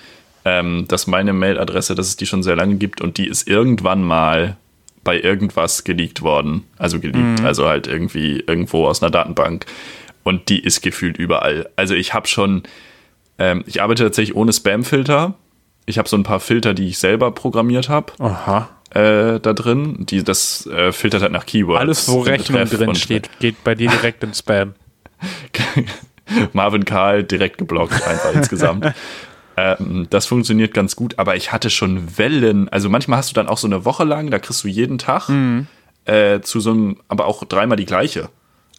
[0.44, 4.02] Ähm, dass meine Mailadresse, dass es die schon sehr lange gibt und die ist irgendwann
[4.02, 4.56] mal
[5.04, 6.64] bei irgendwas geleakt worden.
[6.78, 7.46] Also geleakt, Mhm.
[7.46, 9.66] also halt irgendwie irgendwo aus einer Datenbank.
[10.22, 11.68] Und die ist gefühlt überall.
[11.76, 12.62] Also ich habe schon,
[13.38, 15.34] ähm, ich arbeite tatsächlich ohne Spam-Filter.
[15.86, 18.70] Ich habe so ein paar Filter, die ich selber programmiert habe, Aha.
[18.94, 20.06] äh, da drin.
[20.08, 21.80] Die, das äh, filtert halt nach Keywords.
[21.80, 24.72] Alles, wo Rechnung drin steht, geht bei dir direkt in Spam.
[26.54, 28.86] Marvin Karl direkt geblockt, einfach insgesamt.
[29.56, 32.68] Ähm, das funktioniert ganz gut, aber ich hatte schon Wellen.
[32.68, 35.28] Also manchmal hast du dann auch so eine Woche lang, da kriegst du jeden Tag
[35.28, 35.66] Mhm.
[36.06, 38.28] äh, zu so einem, aber auch dreimal die gleiche.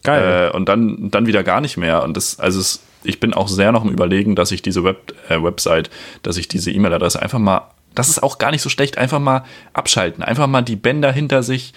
[0.04, 0.50] Geil.
[0.52, 2.02] Äh, und dann, dann wieder gar nicht mehr.
[2.04, 5.14] Und das, also es, ich bin auch sehr noch im Überlegen, dass ich diese Web,
[5.28, 5.90] äh, Website,
[6.22, 7.62] dass ich diese E-Mail-Adresse einfach mal,
[7.94, 11.42] das ist auch gar nicht so schlecht, einfach mal abschalten, einfach mal die Bänder hinter
[11.42, 11.72] sich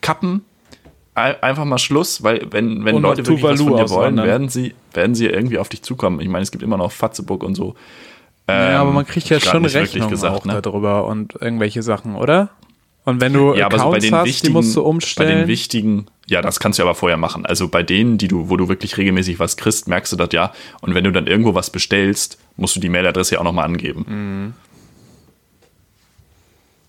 [0.00, 0.44] kappen.
[1.14, 4.48] Ein- Einfach mal Schluss, weil wenn, wenn Und Leute wirklich was von dir wollen, werden
[4.48, 6.20] sie, werden sie irgendwie auf dich zukommen.
[6.20, 7.74] Ich meine, es gibt immer noch Fatzebook und so.
[8.48, 10.62] Ja, aber man kriegt ja schon Rechnungen gesagt, auch ne?
[10.62, 12.50] darüber und irgendwelche Sachen, oder?
[13.04, 15.38] Und wenn du Ja, aber so bei den hast, wichtigen, die musst du bei umstellen.
[15.40, 17.46] den wichtigen, ja, das kannst du aber vorher machen.
[17.46, 20.52] Also bei denen, die du, wo du wirklich regelmäßig was kriegst, merkst du das ja.
[20.82, 24.54] Und wenn du dann irgendwo was bestellst, musst du die Mailadresse ja auch nochmal angeben.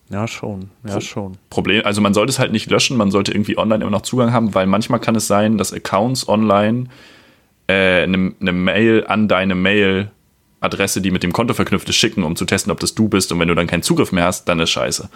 [0.09, 0.71] ja, schon.
[0.85, 1.37] Ja, schon.
[1.49, 4.33] Problem, also man sollte es halt nicht löschen, man sollte irgendwie online immer noch Zugang
[4.33, 6.87] haben, weil manchmal kann es sein, dass Accounts online
[7.67, 9.55] äh, eine, eine Mail an deine
[10.61, 13.31] Mail-Adresse, die mit dem Konto verknüpft ist, schicken, um zu testen, ob das du bist.
[13.31, 15.09] Und wenn du dann keinen Zugriff mehr hast, dann ist scheiße.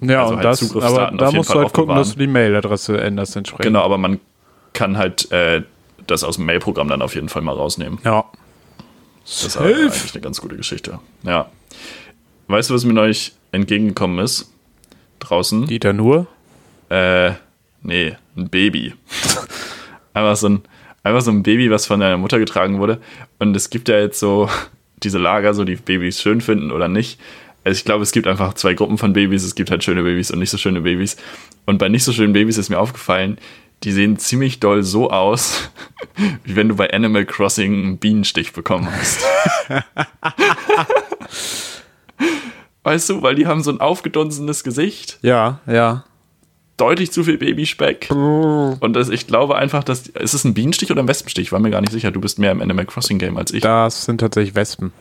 [0.00, 2.26] Ja, Also und halt das, aber da musst du Fall halt gucken, dass du die
[2.26, 3.64] Mailadresse änderst entsprechend.
[3.64, 4.20] Genau, aber man
[4.72, 5.62] kann halt äh,
[6.06, 7.98] das aus dem Mail-Programm dann auf jeden Fall mal rausnehmen.
[8.04, 8.24] Ja.
[9.24, 10.98] Das ist aber eigentlich eine ganz gute Geschichte.
[11.22, 11.48] Ja.
[12.48, 14.50] Weißt du, was mir neulich entgegengekommen ist?
[15.20, 15.66] Draußen?
[15.66, 16.26] Dieter nur?
[16.88, 17.32] Äh,
[17.82, 18.94] nee, ein Baby.
[20.14, 20.62] einfach, so ein,
[21.04, 23.00] einfach so ein Baby, was von deiner Mutter getragen wurde.
[23.38, 24.48] Und es gibt ja jetzt so
[25.04, 27.20] diese Lager, so die Babys schön finden oder nicht.
[27.64, 29.44] Also ich glaube, es gibt einfach zwei Gruppen von Babys.
[29.44, 31.16] Es gibt halt schöne Babys und nicht so schöne Babys.
[31.64, 33.38] Und bei nicht so schönen Babys ist mir aufgefallen,
[33.84, 35.70] die sehen ziemlich doll so aus,
[36.44, 39.20] wie wenn du bei Animal Crossing einen Bienenstich bekommen hast.
[42.82, 46.04] weißt du, weil die haben so ein aufgedunsenes Gesicht Ja, ja.
[46.76, 48.10] Deutlich zu viel Babyspeck.
[48.10, 50.06] Und das, ich glaube einfach, dass.
[50.08, 51.46] Ist es ein Bienenstich oder ein Wespenstich?
[51.48, 52.10] Ich war mir gar nicht sicher.
[52.10, 53.62] Du bist mehr im Animal Crossing Game als ich.
[53.62, 54.92] Das sind tatsächlich Wespen.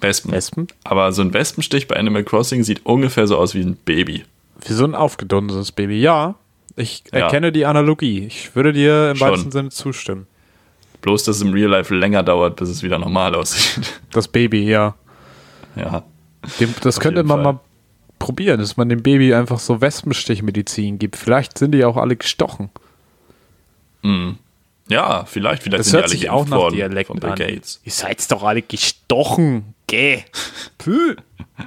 [0.00, 0.32] Wespen.
[0.32, 0.66] Wespen?
[0.84, 4.24] Aber so ein Wespenstich bei Animal Crossing sieht ungefähr so aus wie ein Baby.
[4.66, 6.00] Wie so ein aufgedunsenes Baby.
[6.00, 6.34] Ja,
[6.76, 7.20] ich Ja.
[7.20, 8.26] erkenne die Analogie.
[8.26, 9.28] Ich würde dir im Schon.
[9.28, 10.26] weitesten Sinne zustimmen.
[11.02, 14.00] Bloß, dass es im Real Life länger dauert, bis es wieder normal aussieht.
[14.12, 14.94] Das Baby, ja.
[15.76, 16.02] Ja.
[16.60, 17.52] Dem, das Auf könnte man Fall.
[17.54, 17.60] mal
[18.24, 21.16] probieren, dass man dem Baby einfach so Wespenstichmedizin gibt.
[21.16, 22.70] Vielleicht sind die auch alle gestochen.
[24.88, 27.30] Ja, vielleicht, vielleicht Das sind die hört alle sich auch nach worden Dialekt von Bill
[27.30, 27.36] an.
[27.36, 27.80] Gates.
[27.84, 29.74] Ihr seid doch alle gestochen.
[29.86, 30.22] Geh.
[30.78, 31.16] Puh.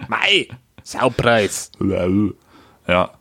[0.07, 0.47] Mei.
[0.83, 1.71] Saupreis.
[2.87, 3.11] Ja.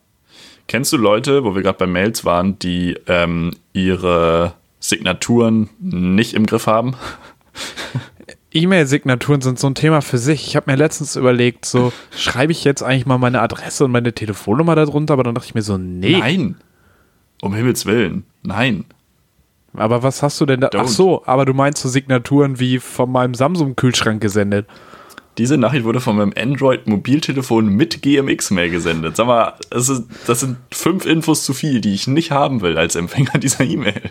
[0.69, 6.47] Kennst du Leute, wo wir gerade bei Mails waren, die ähm, ihre Signaturen nicht im
[6.47, 6.95] Griff haben?
[8.57, 10.47] E-Mail-Signaturen sind so ein Thema für sich.
[10.47, 14.13] Ich habe mir letztens überlegt, so schreibe ich jetzt eigentlich mal meine Adresse und meine
[14.13, 16.19] Telefonnummer darunter, aber dann dachte ich mir so, nee.
[16.19, 16.57] Nein.
[17.43, 18.25] Um Himmels Willen.
[18.43, 18.85] Nein.
[19.75, 20.71] Aber was hast du denn da?
[20.75, 20.89] Ach Don't.
[20.89, 24.67] so, aber du meinst so Signaturen wie von meinem Samsung-Kühlschrank gesendet.
[25.39, 29.17] Diese Nachricht wurde von meinem Android-Mobiltelefon mit GMX-Mail gesendet.
[29.17, 32.79] Sag mal, das, ist, das sind fünf Infos zu viel, die ich nicht haben will
[32.79, 34.11] als Empfänger dieser E-Mail.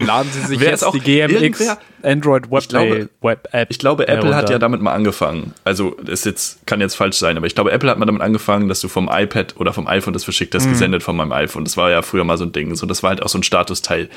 [0.00, 3.68] Laden Sie sich jetzt auch die GMX Android Web, Ich glaube- Web App.
[3.70, 4.52] Ich glaube, Apple hat herunter.
[4.52, 5.54] ja damit mal angefangen.
[5.62, 8.68] Also, das jetzt, kann jetzt falsch sein, aber ich glaube, Apple hat mal damit angefangen,
[8.68, 10.58] dass du vom iPad oder vom iPhone das verschickt Mhm.
[10.58, 11.64] hast, gesendet von meinem iPhone.
[11.64, 12.74] Das war ja früher mal so ein Ding.
[12.74, 14.08] So, das war halt auch so ein Statusteil.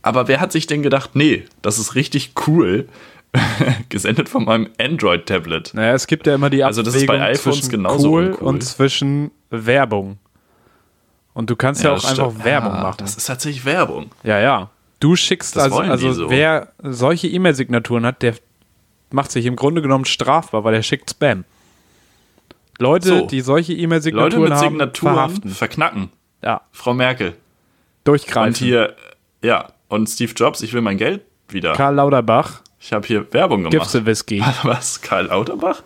[0.00, 2.88] Aber wer hat sich denn gedacht, nee, das ist richtig cool,
[3.90, 5.72] gesendet von meinem Android-Tablet?
[5.74, 8.26] Naja, es gibt ja immer die Also das ist Abwägung bei iPhones zwischen genauso cool
[8.28, 8.48] uncool.
[8.48, 10.18] und zwischen Werbung.
[11.34, 12.44] Und du kannst ja, auch das einfach stimmt.
[12.44, 12.96] Werbung Ja, machen.
[12.98, 14.10] Das ist tatsächlich Werbung.
[14.22, 14.70] Ja, ja.
[15.00, 16.30] Du schickst Das also, also so.
[16.30, 18.34] wer solche E-Mail-Signaturen hat, der
[19.10, 21.44] macht sich im Grunde genommen strafbar, weil er schickt Spam.
[22.78, 23.26] Leute, So.
[23.26, 25.50] die solche Leute E-Mail-Signaturen mit haben, Signaturen verhaften.
[25.50, 26.10] verknacken.
[26.42, 27.34] Ja, Frau Merkel.
[28.04, 28.48] durchgreifen.
[28.48, 28.96] Und hier,
[29.42, 31.72] ja, und Steve Jobs, ich will mein Geld wieder.
[31.74, 33.72] Karl Lauterbach, Ich habe hier Werbung gemacht.
[33.72, 34.42] Gipse Whisky.
[34.62, 35.00] Was?
[35.00, 35.82] Karl Lauterbach?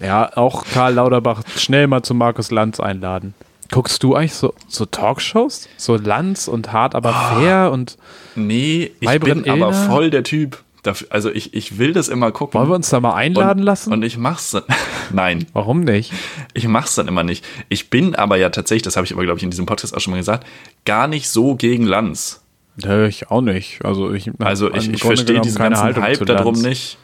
[0.00, 3.34] Ja, auch Karl Lauterbach schnell mal zu Markus Lanz einladen.
[3.70, 5.68] Guckst du eigentlich so, so Talkshows?
[5.76, 7.34] So Lanz und hart, aber Ah.
[7.38, 7.96] fair und
[8.34, 9.88] Nee, ich Maybrit bin aber Illner?
[9.88, 10.62] voll der Typ.
[10.82, 12.58] Dafür, also ich, ich will das immer gucken.
[12.58, 13.92] wollen wir uns da mal einladen und, lassen?
[13.92, 14.62] Und ich mach's dann.
[15.12, 16.10] Nein, Warum nicht?
[16.54, 17.44] ich mach's dann immer nicht.
[17.68, 20.00] Ich bin aber ja tatsächlich, das habe ich aber, glaube ich, in diesem Podcast auch
[20.00, 20.46] schon mal gesagt,
[20.86, 22.42] gar nicht so gegen Lanz.
[22.82, 23.84] Nö, ich auch nicht.
[23.84, 26.96] Also ich, Also ich, ich verstehe diesen ganzen Haltung Hype darum nicht.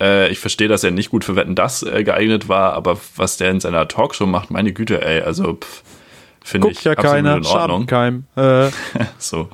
[0.00, 3.36] Äh, ich verstehe, dass er nicht gut für Wetten das äh, geeignet war, aber was
[3.36, 5.82] der in seiner Talkshow macht, meine Güte, ey, also pff,
[6.44, 7.86] finde ich Guckt ja keiner, in Ordnung.
[7.88, 8.24] Schadenkeim.
[8.36, 8.70] Äh,
[9.18, 9.48] So.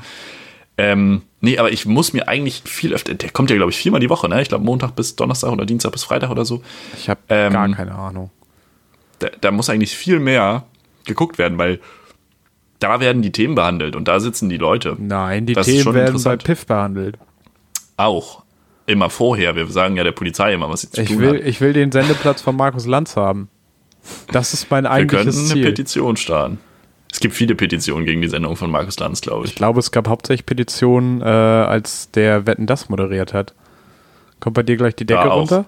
[0.77, 4.01] Ähm, nee, aber ich muss mir eigentlich viel öfter, der kommt ja, glaube ich, viermal
[4.01, 4.41] die Woche, ne?
[4.43, 6.63] Ich glaube, Montag bis Donnerstag oder Dienstag bis Freitag oder so.
[6.97, 8.31] ich habe Ähm, gar keine Ahnung.
[9.19, 10.65] Da, da muss eigentlich viel mehr
[11.05, 11.81] geguckt werden, weil
[12.79, 14.97] da werden die Themen behandelt und da sitzen die Leute.
[15.01, 16.37] Nein, die das Themen werden bei.
[16.37, 17.19] Piff behandelt.
[17.97, 18.45] Auch.
[18.87, 19.57] Immer vorher.
[19.57, 21.47] Wir sagen ja der Polizei immer, was sie zu Ich tun will, hat.
[21.47, 23.49] ich will den Sendeplatz von Markus Lanz haben.
[24.31, 25.65] Das ist mein Wir könnten eigentliches eine Ziel.
[25.65, 26.59] Petition starten.
[27.11, 29.57] Es gibt viele Petitionen gegen die Sendung von Markus Lanz, glaube Ich ich.
[29.57, 33.55] glaube, es gab hauptsächlich Petitionen, äh, als der Wetten das moderiert hat.
[34.41, 35.65] Kommt bei dir gleich die Decke runter?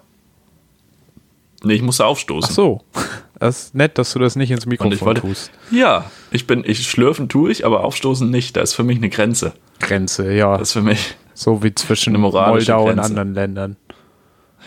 [1.63, 2.49] Nee, ich musste aufstoßen.
[2.51, 2.81] Ach so.
[3.39, 5.49] Das ist nett, dass du das nicht ins Und Mikrofon wollte, tust.
[5.71, 8.55] ja, ich bin, ich schlürfen tue ich, aber aufstoßen nicht.
[8.55, 9.53] Da ist für mich eine Grenze.
[9.79, 10.59] Grenze, ja.
[10.59, 13.01] Das ist für mich, so wie zwischen Moldau und Grenze.
[13.01, 13.77] anderen Ländern.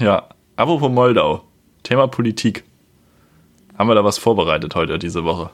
[0.01, 0.25] ja.
[0.57, 1.45] Apropos Moldau.
[1.85, 2.65] Thema Politik.
[3.79, 5.51] Haben wir da was vorbereitet heute, diese Woche?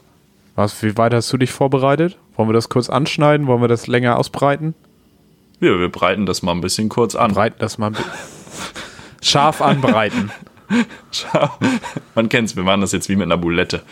[0.55, 2.19] Was, wie weit hast du dich vorbereitet?
[2.37, 3.47] Wollen wir das kurz anschneiden?
[3.47, 4.75] Wollen wir das länger ausbreiten?
[5.61, 7.33] Ja, wir breiten das mal ein bisschen kurz an.
[7.33, 7.93] Breiten das mal
[9.23, 10.31] scharf anbreiten.
[12.15, 13.83] Man kennt's, wir machen das jetzt wie mit einer Boulette.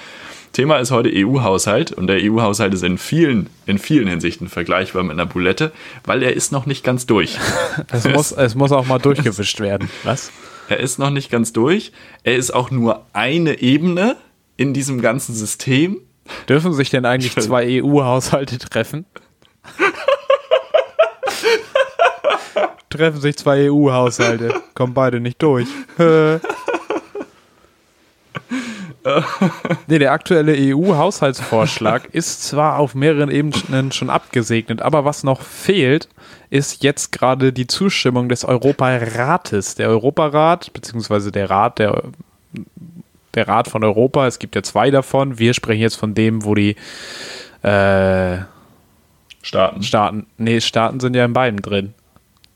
[0.53, 5.13] Thema ist heute EU-Haushalt und der EU-Haushalt ist in vielen, in vielen Hinsichten vergleichbar mit
[5.13, 5.73] einer Boulette,
[6.05, 7.39] weil er ist noch nicht ganz durch.
[7.93, 9.89] Es muss, es muss auch mal durchgewischt werden.
[10.05, 10.33] Was?
[10.69, 11.93] Er ist noch nicht ganz durch.
[12.25, 14.17] Er ist auch nur eine Ebene
[14.57, 16.01] in diesem ganzen System.
[16.49, 19.07] Dürfen sich denn eigentlich zwei EU-Haushalte treffen?
[22.91, 24.62] treffen sich zwei EU-Haushalte.
[24.74, 25.68] Kommen beide nicht durch.
[29.87, 36.09] Nee, der aktuelle EU-Haushaltsvorschlag ist zwar auf mehreren Ebenen schon abgesegnet, aber was noch fehlt,
[36.51, 39.76] ist jetzt gerade die Zustimmung des Europarates.
[39.76, 42.03] Der Europarat, beziehungsweise der Rat der
[43.35, 45.39] der Rat von Europa, es gibt ja zwei davon.
[45.39, 46.76] Wir sprechen jetzt von dem, wo die
[47.62, 48.39] äh,
[49.43, 49.83] Staaten.
[49.83, 51.95] Staaten, nee, Staaten sind ja in beiden drin.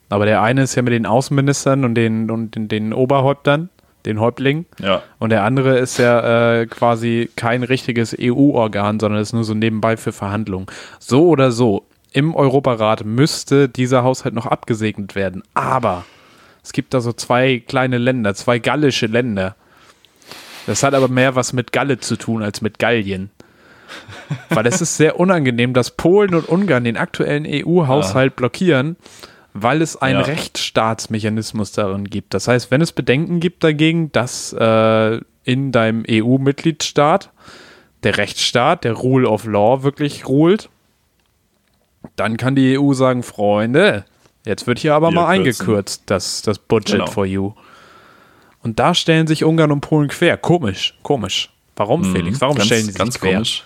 [0.08, 3.70] Aber der eine ist ja mit den Außenministern und den, und den, den Oberhäuptern,
[4.04, 4.66] den Häuptlingen.
[4.78, 5.02] Ja.
[5.18, 9.96] Und der andere ist ja äh, quasi kein richtiges EU-Organ, sondern ist nur so nebenbei
[9.96, 10.66] für Verhandlungen.
[10.98, 15.42] So oder so, im Europarat müsste dieser Haushalt noch abgesegnet werden.
[15.54, 16.04] Aber
[16.62, 19.56] es gibt da so zwei kleine Länder, zwei gallische Länder.
[20.66, 23.30] Das hat aber mehr was mit Galle zu tun als mit Gallien.
[24.48, 28.96] Weil es ist sehr unangenehm, dass Polen und Ungarn den aktuellen EU-Haushalt blockieren,
[29.52, 30.24] weil es einen Ja.
[30.26, 32.32] Rechtsstaatsmechanismus darin gibt.
[32.32, 37.30] Das heißt, wenn es Bedenken gibt dagegen, dass äh, in deinem EU-Mitgliedstaat
[38.02, 40.70] der Rechtsstaat, der Rule of Law wirklich ruht,
[42.16, 44.04] dann kann die EU sagen, Freunde,
[44.46, 45.62] jetzt wird hier aber Wir mal kürzen.
[45.66, 47.06] eingekürzt, das, das Budget Genau.
[47.10, 47.52] for you.
[48.62, 50.36] Und da stellen sich Ungarn und Polen quer.
[50.36, 51.50] Komisch, komisch.
[51.76, 52.40] Warum, Felix?
[52.40, 52.58] Warum Mhm.
[52.58, 53.32] ganz, stellen sie ganz sich quer?
[53.34, 53.64] komisch.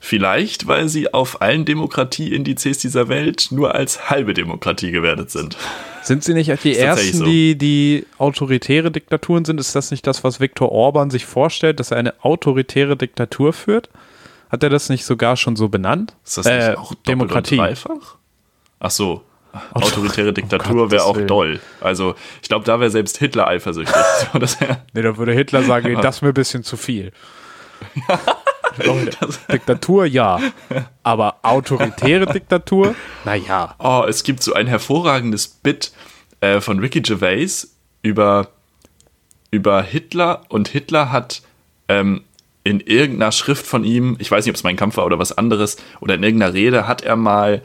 [0.00, 5.56] Vielleicht, weil sie auf allen Demokratieindizes dieser Welt nur als halbe Demokratie gewertet sind.
[6.02, 7.24] Sind sie nicht die ersten, so.
[7.24, 9.58] die, die autoritäre Diktaturen sind?
[9.60, 13.88] Ist das nicht das, was Viktor Orban sich vorstellt, dass er eine autoritäre Diktatur führt?
[14.50, 16.14] Hat er das nicht sogar schon so benannt?
[16.24, 17.56] Ist das nicht Äh, auch Demokratie.
[17.56, 18.16] dreifach?
[18.80, 19.22] Ach so.
[19.72, 21.60] Autoritäre Diktatur Gottes wäre auch doll.
[21.80, 23.94] Also, ich glaube, da wäre selbst Hitler eifersüchtig.
[24.32, 24.38] So,
[24.92, 27.12] Nee, da würde Hitler sagen, das ist mir ein bisschen zu viel.
[29.52, 30.40] Diktatur ja,
[31.02, 32.94] aber autoritäre Diktatur?
[33.24, 33.74] Naja.
[33.78, 35.92] oh, es gibt so ein hervorragendes Bit
[36.40, 37.68] äh, von Ricky Gervais
[38.02, 38.48] über,
[39.50, 41.42] über Hitler und Hitler hat
[41.88, 42.22] ähm,
[42.64, 45.36] in irgendeiner Schrift von ihm, ich weiß nicht, ob es mein Kampf war oder was
[45.36, 47.62] anderes, oder in irgendeiner Rede hat er mal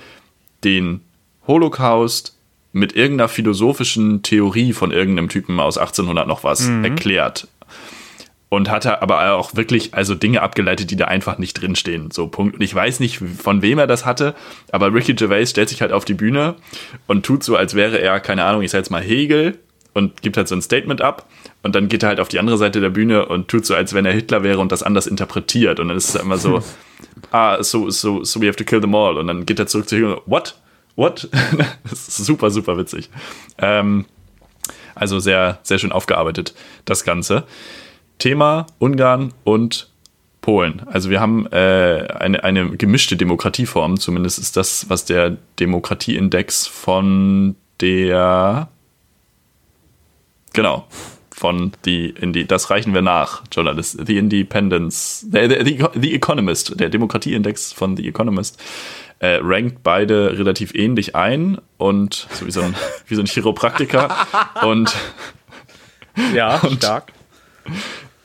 [0.63, 1.01] den
[1.47, 2.37] Holocaust
[2.71, 7.47] mit irgendeiner philosophischen Theorie von irgendeinem Typen aus 1800 noch was erklärt.
[8.49, 12.11] Und hat er aber auch wirklich also Dinge abgeleitet, die da einfach nicht drinstehen.
[12.11, 12.55] So Punkt.
[12.55, 14.35] Und ich weiß nicht, von wem er das hatte,
[14.71, 16.55] aber Ricky Gervais stellt sich halt auf die Bühne
[17.07, 19.57] und tut so, als wäre er, keine Ahnung, ich sag jetzt mal Hegel
[19.93, 21.27] und gibt halt so ein Statement ab.
[21.63, 23.93] Und dann geht er halt auf die andere Seite der Bühne und tut so, als
[23.93, 25.79] wenn er Hitler wäre und das anders interpretiert.
[25.79, 26.61] Und dann ist es immer so,
[27.31, 29.17] ah, so, so, so we have to kill them all.
[29.17, 30.55] Und dann geht er zurück zu Hegel und what?
[30.95, 31.29] What?
[31.89, 33.09] das ist super, super witzig.
[33.57, 34.05] Ähm,
[34.95, 36.53] also sehr, sehr schön aufgearbeitet,
[36.85, 37.43] das Ganze.
[38.19, 39.89] Thema Ungarn und
[40.41, 40.81] Polen.
[40.85, 47.55] Also wir haben äh, eine, eine gemischte Demokratieform, zumindest ist das, was der Demokratieindex von
[47.79, 48.67] der
[50.53, 50.85] genau
[51.33, 56.89] von die, in das reichen wir nach, Journalist, The Independence, the, the, the Economist, der
[56.89, 58.61] Demokratieindex von The Economist
[59.23, 62.75] äh, rankt beide relativ ähnlich ein und so wie so ein,
[63.07, 64.15] wie so ein Chiropraktiker
[64.63, 64.93] und
[66.33, 67.11] Ja, stark.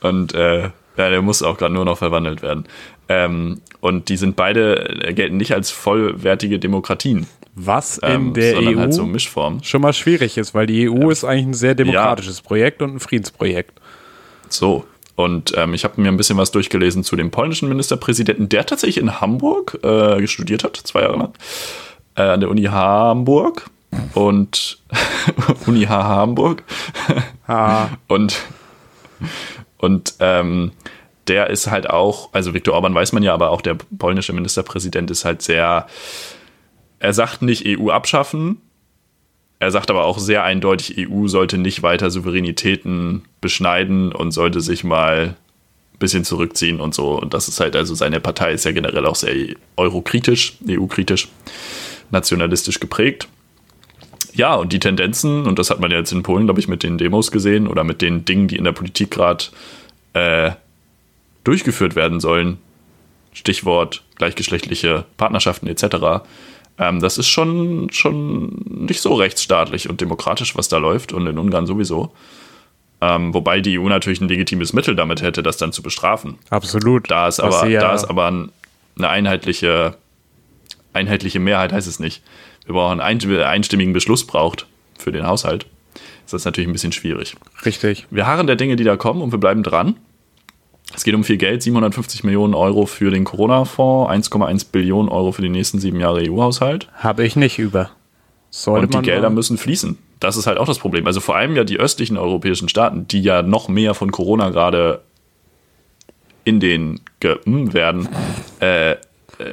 [0.01, 0.70] Und äh, ja,
[1.11, 2.64] der muss auch gerade nur noch verwandelt werden.
[3.09, 8.57] Ähm, und die sind beide, äh, gelten nicht als vollwertige Demokratien, Was in ähm, der
[8.57, 9.62] sondern EU halt so Mischform.
[9.62, 13.01] schon mal schwierig ist, weil die EU ist eigentlich ein sehr demokratisches Projekt und ein
[13.01, 13.80] Friedensprojekt.
[14.49, 14.84] So.
[15.19, 18.99] Und ähm, ich habe mir ein bisschen was durchgelesen zu dem polnischen Ministerpräsidenten, der tatsächlich
[18.99, 21.33] in Hamburg äh, studiert hat, zwei Jahre lang,
[22.14, 23.69] äh, an der Uni Hamburg.
[24.14, 24.79] Und
[25.66, 26.62] Uni H Hamburg.
[27.49, 28.37] Ah, Und,
[29.79, 30.71] und ähm,
[31.27, 35.11] der ist halt auch, also Viktor Orban weiß man ja, aber auch der polnische Ministerpräsident
[35.11, 35.89] ist halt sehr,
[37.01, 38.61] er sagt nicht EU abschaffen,
[39.61, 44.84] er sagt aber auch sehr eindeutig, EU sollte nicht weiter Souveränitäten beschneiden und sollte sich
[44.84, 45.34] mal
[45.94, 47.20] ein bisschen zurückziehen und so.
[47.20, 49.34] Und das ist halt, also seine Partei ist ja generell auch sehr
[49.76, 51.28] eurokritisch, EU-kritisch,
[52.11, 53.28] nationalistisch geprägt.
[54.32, 56.84] Ja, und die Tendenzen, und das hat man ja jetzt in Polen, glaube ich, mit
[56.84, 59.46] den Demos gesehen oder mit den Dingen, die in der Politik gerade
[60.12, 60.52] äh,
[61.42, 62.59] durchgeführt werden sollen,
[63.32, 66.22] Stichwort gleichgeschlechtliche Partnerschaften etc.,
[66.79, 71.39] ähm, das ist schon, schon nicht so rechtsstaatlich und demokratisch, was da läuft und in
[71.39, 72.12] Ungarn sowieso.
[73.01, 76.39] Ähm, wobei die EU natürlich ein legitimes Mittel damit hätte, das dann zu bestrafen.
[76.51, 77.11] absolut.
[77.11, 78.51] Da ist aber, ja- da ist aber ein-
[78.97, 79.97] eine einheitliche,
[80.93, 82.22] einheitliche Mehrheit, heißt es nicht.
[82.66, 84.66] Wir brauchen einen ein- einstimmigen Beschluss braucht
[84.99, 85.66] für den Haushalt.
[86.24, 87.37] Ist das natürlich ein bisschen schwierig.
[87.64, 88.07] Richtig.
[88.11, 89.97] Wir harren der Dinge, die da kommen und wir bleiben dran.
[90.95, 95.43] Es geht um viel Geld, 750 Millionen Euro für den Corona-Fonds, 1,1 Billionen Euro für
[95.43, 96.89] die nächsten sieben Jahre EU-Haushalt.
[96.95, 97.91] Habe ich nicht über.
[98.51, 99.99] Sollte Und die Gelder mal- müssen fließen.
[100.20, 101.07] Das ist halt auch das Problem.
[101.07, 105.03] Also vor allem ja die östlichen europäischen Staaten, die ja noch mehr von Corona gerade
[106.45, 108.09] in den ge mm, werden,
[108.61, 108.97] äh, äh,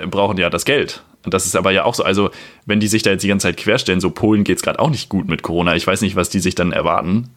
[0.09, 1.03] brauchen ja das Geld.
[1.23, 2.29] Und das ist aber ja auch so, also
[2.65, 4.89] wenn die sich da jetzt die ganze Zeit querstellen, so Polen geht es gerade auch
[4.89, 5.75] nicht gut mit Corona.
[5.75, 7.29] Ich weiß nicht, was die sich dann erwarten.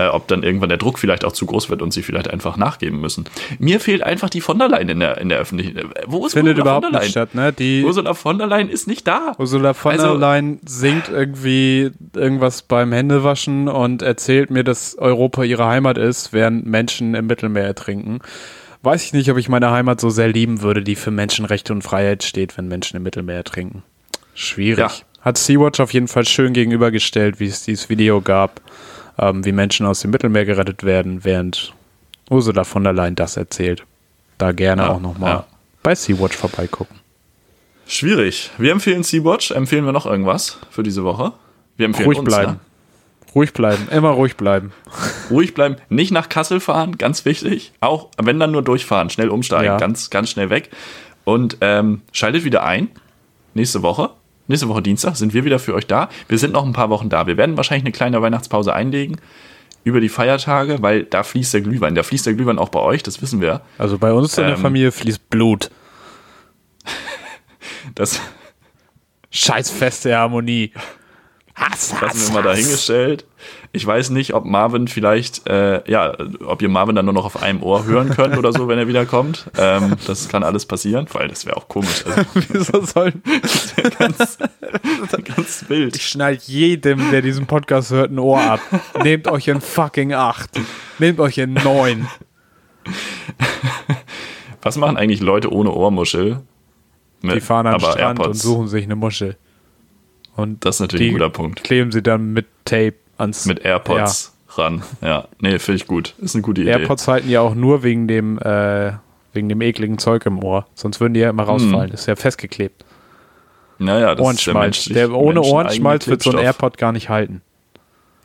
[0.00, 2.56] Äh, ob dann irgendwann der Druck vielleicht auch zu groß wird und sie vielleicht einfach
[2.56, 3.24] nachgeben müssen.
[3.58, 5.76] Mir fehlt einfach die von der Leyen in der, in der öffentlichen.
[5.76, 7.28] äh, Wo ist findet Ursula überhaupt von der nicht Leyen?
[7.28, 7.52] statt, ne?
[7.52, 9.34] Die Ursula von der Leyen ist nicht da.
[9.38, 15.42] Ursula von der Also- Leyen singt irgendwie irgendwas beim Händewaschen und erzählt mir, dass Europa
[15.42, 18.20] ihre Heimat ist, während Menschen im Mittelmeer ertrinken.
[18.82, 21.82] Weiß ich nicht, ob ich meine Heimat so sehr lieben würde, die für Menschenrechte und
[21.82, 23.82] Freiheit steht, wenn Menschen im Mittelmeer ertrinken.
[24.34, 24.78] Schwierig.
[24.78, 24.90] Ja.
[25.20, 28.62] Hat Sea-Watch auf jeden Fall schön gegenübergestellt, wie es dieses Video gab,
[29.20, 31.72] ähm, wie Menschen aus dem Mittelmeer gerettet werden, während
[32.30, 33.84] Ursula von der Leyen das erzählt.
[34.38, 35.46] Da gerne Ja, auch nochmal ja.
[35.82, 36.96] bei Sea-Watch vorbeigucken.
[37.86, 38.50] Schwierig.
[38.56, 39.50] Wir empfehlen Sea-Watch.
[39.50, 41.32] Empfehlen wir noch irgendwas für diese Woche?
[41.76, 42.52] Wir empfehlen Ruhig uns, bleiben.
[42.52, 42.60] Ne?
[43.34, 44.72] Ruhig bleiben, immer ruhig bleiben.
[45.30, 47.72] Ruhig bleiben, nicht nach Kassel fahren, ganz wichtig.
[47.80, 49.76] Auch wenn dann nur durchfahren, schnell umsteigen, Ja.
[49.76, 50.70] ganz, ganz schnell weg.
[51.24, 52.88] Und ähm, schaltet wieder ein.
[53.54, 54.10] Nächste Woche.
[54.50, 56.08] Nächste Woche Dienstag sind wir wieder für euch da.
[56.26, 57.28] Wir sind noch ein paar Wochen da.
[57.28, 59.20] Wir werden wahrscheinlich eine kleine Weihnachtspause einlegen
[59.84, 61.94] über die Feiertage, weil da fließt der Glühwein.
[61.94, 63.60] Da fließt der Glühwein auch bei euch, das wissen wir.
[63.78, 64.60] Also bei uns in der Ähm.
[64.60, 65.70] Familie fließt Blut.
[67.94, 68.20] Das
[69.30, 70.72] Scheiß feste Harmonie.
[71.60, 73.26] Hass, lassen wir mal dahingestellt.
[73.72, 77.42] Ich weiß nicht, ob Marvin vielleicht, äh, ja, ob ihr Marvin dann nur noch auf
[77.42, 79.50] einem Ohr hören könnt oder so, wenn er wieder kommt.
[79.58, 82.04] Ähm, das kann alles passieren, weil das wäre auch komisch.
[82.06, 83.22] Also, Wieso sollen.
[83.98, 84.38] ganz,
[85.36, 85.96] ganz wild.
[85.96, 88.60] Ich schneid jedem, der diesen Podcast hört, ein Ohr ab.
[89.02, 90.50] Nehmt euch in fucking acht.
[90.98, 92.08] Nehmt euch in neun.
[94.62, 96.40] Was machen eigentlich Leute ohne Ohrmuschel?
[97.22, 98.42] Mit, Die fahren aber Strand und AirPods.
[98.42, 99.36] suchen sich eine Muschel.
[100.40, 101.62] Und Das ist natürlich ein guter Punkt.
[101.64, 103.46] kleben sie dann mit Tape ans.
[103.46, 104.82] Mit AirPods ran.
[105.00, 106.14] Ja, nee, finde ich gut.
[106.18, 106.70] Ist eine gute Idee.
[106.70, 108.92] AirPods halten ja auch nur wegen dem, äh,
[109.32, 110.66] wegen dem ekligen Zeug im Ohr.
[110.74, 111.90] Sonst würden die ja immer rausfallen.
[111.90, 112.84] Das ist ja festgeklebt.
[113.78, 114.86] Naja, das Ohrenschmalz.
[114.86, 116.38] ist Der, ohne menscheneigene Ohrenschmalz wird so ein.
[116.38, 117.40] AirPod gar nicht halten.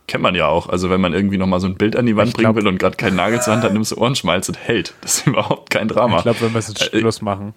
[0.07, 0.68] Kennt man ja auch.
[0.70, 2.68] Also wenn man irgendwie nochmal so ein Bild an die Wand Ich bringen glaub- will
[2.68, 4.93] und gerade keinen Nagel zur Hand hat, nimmst du Ohrenschmalz und hält.
[5.01, 6.18] Das ist überhaupt kein Drama.
[6.18, 7.53] Ich glaube, wir müssen Äh, Schluss machen.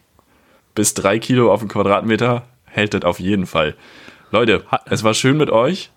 [0.74, 3.74] Bis drei Kilo auf den Quadratmeter hält das auf jeden Fall.
[4.30, 5.90] Leute, es war schön mit euch.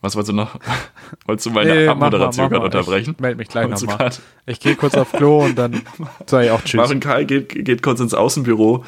[0.00, 0.58] Was wolltest du noch?
[1.26, 3.14] Wolltest du meine Nee, Abmoderation gerade unterbrechen?
[3.16, 4.10] Ich melde mich gleich nochmal.
[4.44, 5.80] Ich gehe kurz auf Klo und dann
[6.26, 6.76] sage ich auch Tschüss.
[6.76, 8.84] Marvin Kai geht, geht kurz ins Außenbüro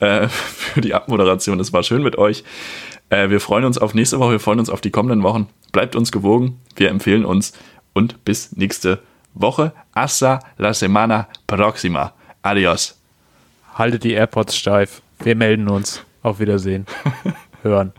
[0.00, 1.60] äh, für die Abmoderation.
[1.60, 2.44] Es war schön mit euch.
[3.10, 5.48] Äh, wir freuen uns auf nächste Woche, wir freuen uns auf die kommenden Wochen.
[5.72, 7.52] Bleibt uns gewogen, wir empfehlen uns
[7.92, 9.00] und bis nächste
[9.34, 9.72] Woche.
[9.94, 12.14] Hasta la semana próxima.
[12.40, 12.98] Adios.
[13.74, 15.02] Haltet die AirPods steif.
[15.18, 16.02] Wir melden uns.
[16.22, 16.86] Auf Wiedersehen.
[17.62, 17.92] Hören.